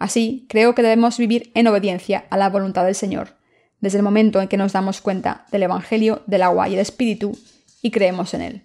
Así, 0.00 0.46
creo 0.48 0.74
que 0.74 0.82
debemos 0.82 1.18
vivir 1.18 1.52
en 1.54 1.68
obediencia 1.68 2.24
a 2.30 2.38
la 2.38 2.48
voluntad 2.48 2.86
del 2.86 2.94
Señor, 2.94 3.36
desde 3.80 3.98
el 3.98 4.02
momento 4.02 4.40
en 4.40 4.48
que 4.48 4.56
nos 4.56 4.72
damos 4.72 5.02
cuenta 5.02 5.44
del 5.52 5.64
Evangelio 5.64 6.22
del 6.26 6.42
agua 6.42 6.70
y 6.70 6.72
el 6.72 6.80
Espíritu 6.80 7.38
y 7.82 7.90
creemos 7.90 8.32
en 8.32 8.40
él. 8.40 8.62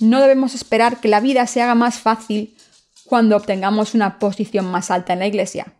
No 0.00 0.20
debemos 0.20 0.56
esperar 0.56 0.98
que 0.98 1.06
la 1.06 1.20
vida 1.20 1.46
se 1.46 1.62
haga 1.62 1.76
más 1.76 2.00
fácil 2.00 2.56
cuando 3.04 3.36
obtengamos 3.36 3.94
una 3.94 4.18
posición 4.18 4.66
más 4.66 4.90
alta 4.90 5.12
en 5.12 5.20
la 5.20 5.28
Iglesia. 5.28 5.74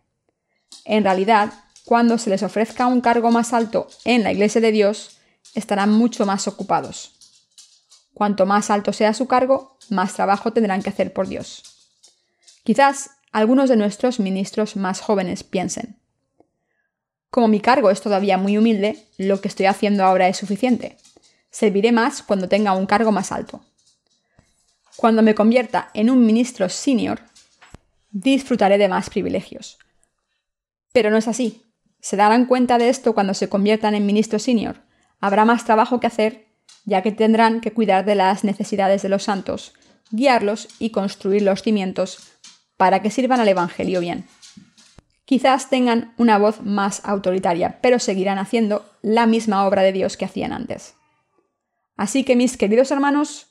En 0.85 1.03
realidad, 1.03 1.53
cuando 1.85 2.17
se 2.17 2.31
les 2.31 2.45
ofrezca 2.45 2.87
un 2.87 3.01
cargo 3.01 3.33
más 3.33 3.53
alto 3.53 3.89
en 4.05 4.23
la 4.23 4.31
Iglesia 4.31 4.61
de 4.61 4.71
Dios, 4.71 5.19
estarán 5.57 5.91
mucho 5.91 6.25
más 6.25 6.47
ocupados. 6.47 7.17
Cuanto 8.15 8.47
más 8.47 8.71
alto 8.71 8.93
sea 8.93 9.13
su 9.13 9.27
cargo, 9.27 9.77
más 9.91 10.15
trabajo 10.15 10.53
tendrán 10.53 10.83
que 10.83 10.91
hacer 10.91 11.13
por 11.13 11.27
Dios. 11.27 11.65
Quizás 12.63 13.11
algunos 13.37 13.69
de 13.69 13.77
nuestros 13.77 14.19
ministros 14.19 14.77
más 14.77 15.03
jóvenes 15.03 15.45
piensen, 15.45 16.01
como 17.29 17.49
mi 17.49 17.61
cargo 17.61 17.91
es 17.91 18.01
todavía 18.01 18.39
muy 18.39 18.57
humilde, 18.57 18.97
lo 19.19 19.43
que 19.43 19.49
estoy 19.49 19.67
haciendo 19.67 20.07
ahora 20.07 20.27
es 20.27 20.39
suficiente. 20.39 20.97
Serviré 21.51 21.93
más 21.93 22.23
cuando 22.23 22.49
tenga 22.49 22.73
un 22.73 22.87
cargo 22.87 23.13
más 23.13 23.33
alto. 23.33 23.61
Cuando 24.97 25.21
me 25.21 25.35
convierta 25.35 25.91
en 25.93 26.09
un 26.09 26.25
ministro 26.25 26.71
senior, 26.71 27.21
disfrutaré 28.11 28.79
de 28.79 28.89
más 28.89 29.11
privilegios, 29.11 29.77
pero 30.95 31.11
no 31.11 31.19
es 31.19 31.29
así. 31.29 31.63
Se 32.01 32.17
darán 32.17 32.47
cuenta 32.47 32.79
de 32.79 32.89
esto 32.89 33.13
cuando 33.13 33.35
se 33.35 33.51
conviertan 33.51 33.95
en 33.95 34.07
ministro 34.07 34.39
senior. 34.39 34.77
Habrá 35.21 35.45
más 35.45 35.67
trabajo 35.67 36.01
que 36.01 36.07
hacer, 36.07 36.47
ya 36.87 37.03
que 37.03 37.13
tendrán 37.13 37.61
que 37.61 37.75
cuidar 37.75 38.07
de 38.07 38.15
las 38.15 38.45
necesidades 38.45 39.03
de 39.03 39.11
los 39.11 39.25
santos, 39.25 39.75
guiarlos 40.11 40.69
y 40.79 40.89
construir 40.89 41.43
los 41.43 41.61
cimientos 41.61 42.33
para 42.77 43.03
que 43.03 43.11
sirvan 43.11 43.41
al 43.41 43.49
Evangelio 43.49 44.01
bien. 44.01 44.27
Quizás 45.25 45.71
tengan 45.71 46.15
una 46.19 46.39
voz 46.39 46.63
más 46.63 47.03
autoritaria, 47.05 47.79
pero 47.81 47.99
seguirán 47.99 48.39
haciendo 48.39 48.85
la 49.03 49.27
misma 49.27 49.67
obra 49.67 49.83
de 49.83 49.93
Dios 49.93 50.17
que 50.17 50.25
hacían 50.25 50.53
antes. 50.53 50.95
Así 51.97 52.25
que 52.25 52.37
mis 52.37 52.57
queridos 52.57 52.91
hermanos, 52.91 53.49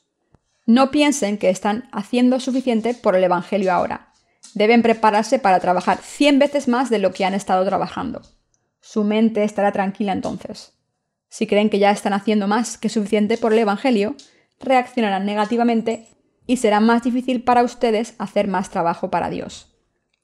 no 0.65 0.91
piensen 0.91 1.37
que 1.37 1.49
están 1.49 1.89
haciendo 1.91 2.39
suficiente 2.39 2.93
por 2.93 3.15
el 3.15 3.23
Evangelio 3.23 3.73
ahora 3.73 4.13
deben 4.55 4.81
prepararse 4.81 5.37
para 5.37 5.59
trabajar 5.59 5.99
100 6.01 6.39
veces 6.39 6.67
más 6.67 6.89
de 6.89 6.97
lo 6.97 7.11
que 7.11 7.25
han 7.25 7.35
estado 7.35 7.63
trabajando. 7.65 8.21
Su 8.81 9.03
mente 9.03 9.43
estará 9.43 9.71
tranquila 9.71 10.13
entonces. 10.13 10.73
Si 11.29 11.45
creen 11.45 11.69
que 11.69 11.77
ya 11.77 11.91
están 11.91 12.13
haciendo 12.13 12.47
más 12.47 12.77
que 12.77 12.89
suficiente 12.89 13.37
por 13.37 13.51
el 13.53 13.59
Evangelio, 13.59 14.15
reaccionarán 14.59 15.25
negativamente 15.25 16.07
y 16.47 16.57
será 16.57 16.79
más 16.79 17.03
difícil 17.03 17.43
para 17.43 17.63
ustedes 17.63 18.15
hacer 18.17 18.47
más 18.47 18.69
trabajo 18.69 19.09
para 19.09 19.29
Dios. 19.29 19.75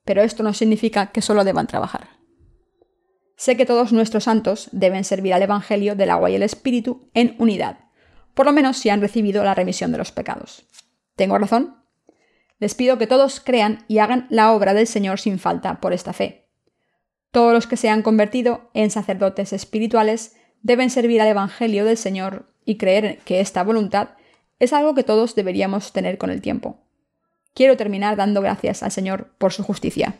Pero 0.06 0.22
esto 0.22 0.44
no 0.44 0.54
significa 0.54 1.12
que 1.12 1.22
solo 1.22 1.44
deban 1.44 1.68
trabajar. 1.68 2.10
Sé 3.36 3.58
que 3.58 3.66
todos 3.66 3.92
nuestros 3.92 4.26
santos 4.26 4.70
deben 4.72 5.04
servir 5.04 5.34
al 5.34 5.42
Evangelio 5.42 5.96
del 5.96 6.12
agua 6.12 6.30
y 6.30 6.36
el 6.36 6.44
Espíritu 6.44 7.10
en 7.14 7.36
unidad, 7.40 7.80
por 8.34 8.46
lo 8.46 8.52
menos 8.52 8.78
si 8.78 8.90
han 8.90 9.02
recibido 9.02 9.44
la 9.44 9.56
remisión 9.56 9.92
de 9.92 9.98
los 9.98 10.12
pecados. 10.12 10.66
¿Tengo 11.16 11.38
razón? 11.38 11.76
Les 12.60 12.76
pido 12.76 13.00
que 13.00 13.08
todos 13.08 13.40
crean 13.40 13.86
y 13.88 13.98
hagan 13.98 14.28
la 14.30 14.52
obra 14.52 14.76
del 14.76 14.86
Señor 14.86 15.20
sin 15.20 15.40
falta 15.40 15.80
por 15.82 15.94
esta 15.94 16.14
fe. 16.14 16.50
Todos 17.32 17.54
los 17.54 17.66
que 17.66 17.78
se 17.78 17.90
han 17.90 18.04
convertido 18.04 18.70
en 18.74 18.92
sacerdotes 18.92 19.54
espirituales 19.54 20.36
deben 20.62 20.90
servir 20.92 21.22
al 21.22 21.30
Evangelio 21.30 21.86
del 21.86 21.98
Señor 21.98 22.54
y 22.64 22.78
creer 22.78 23.18
que 23.26 23.40
esta 23.40 23.64
voluntad 23.64 24.10
es 24.62 24.74
algo 24.74 24.94
que 24.94 25.04
todos 25.04 25.34
deberíamos 25.34 25.92
tener 25.92 26.20
con 26.20 26.30
el 26.30 26.40
tiempo. 26.40 26.78
Quiero 27.56 27.76
terminar 27.78 28.16
dando 28.16 28.42
gracias 28.42 28.84
al 28.84 28.92
Señor 28.92 29.34
por 29.40 29.52
su 29.54 29.64
justicia. 29.64 30.20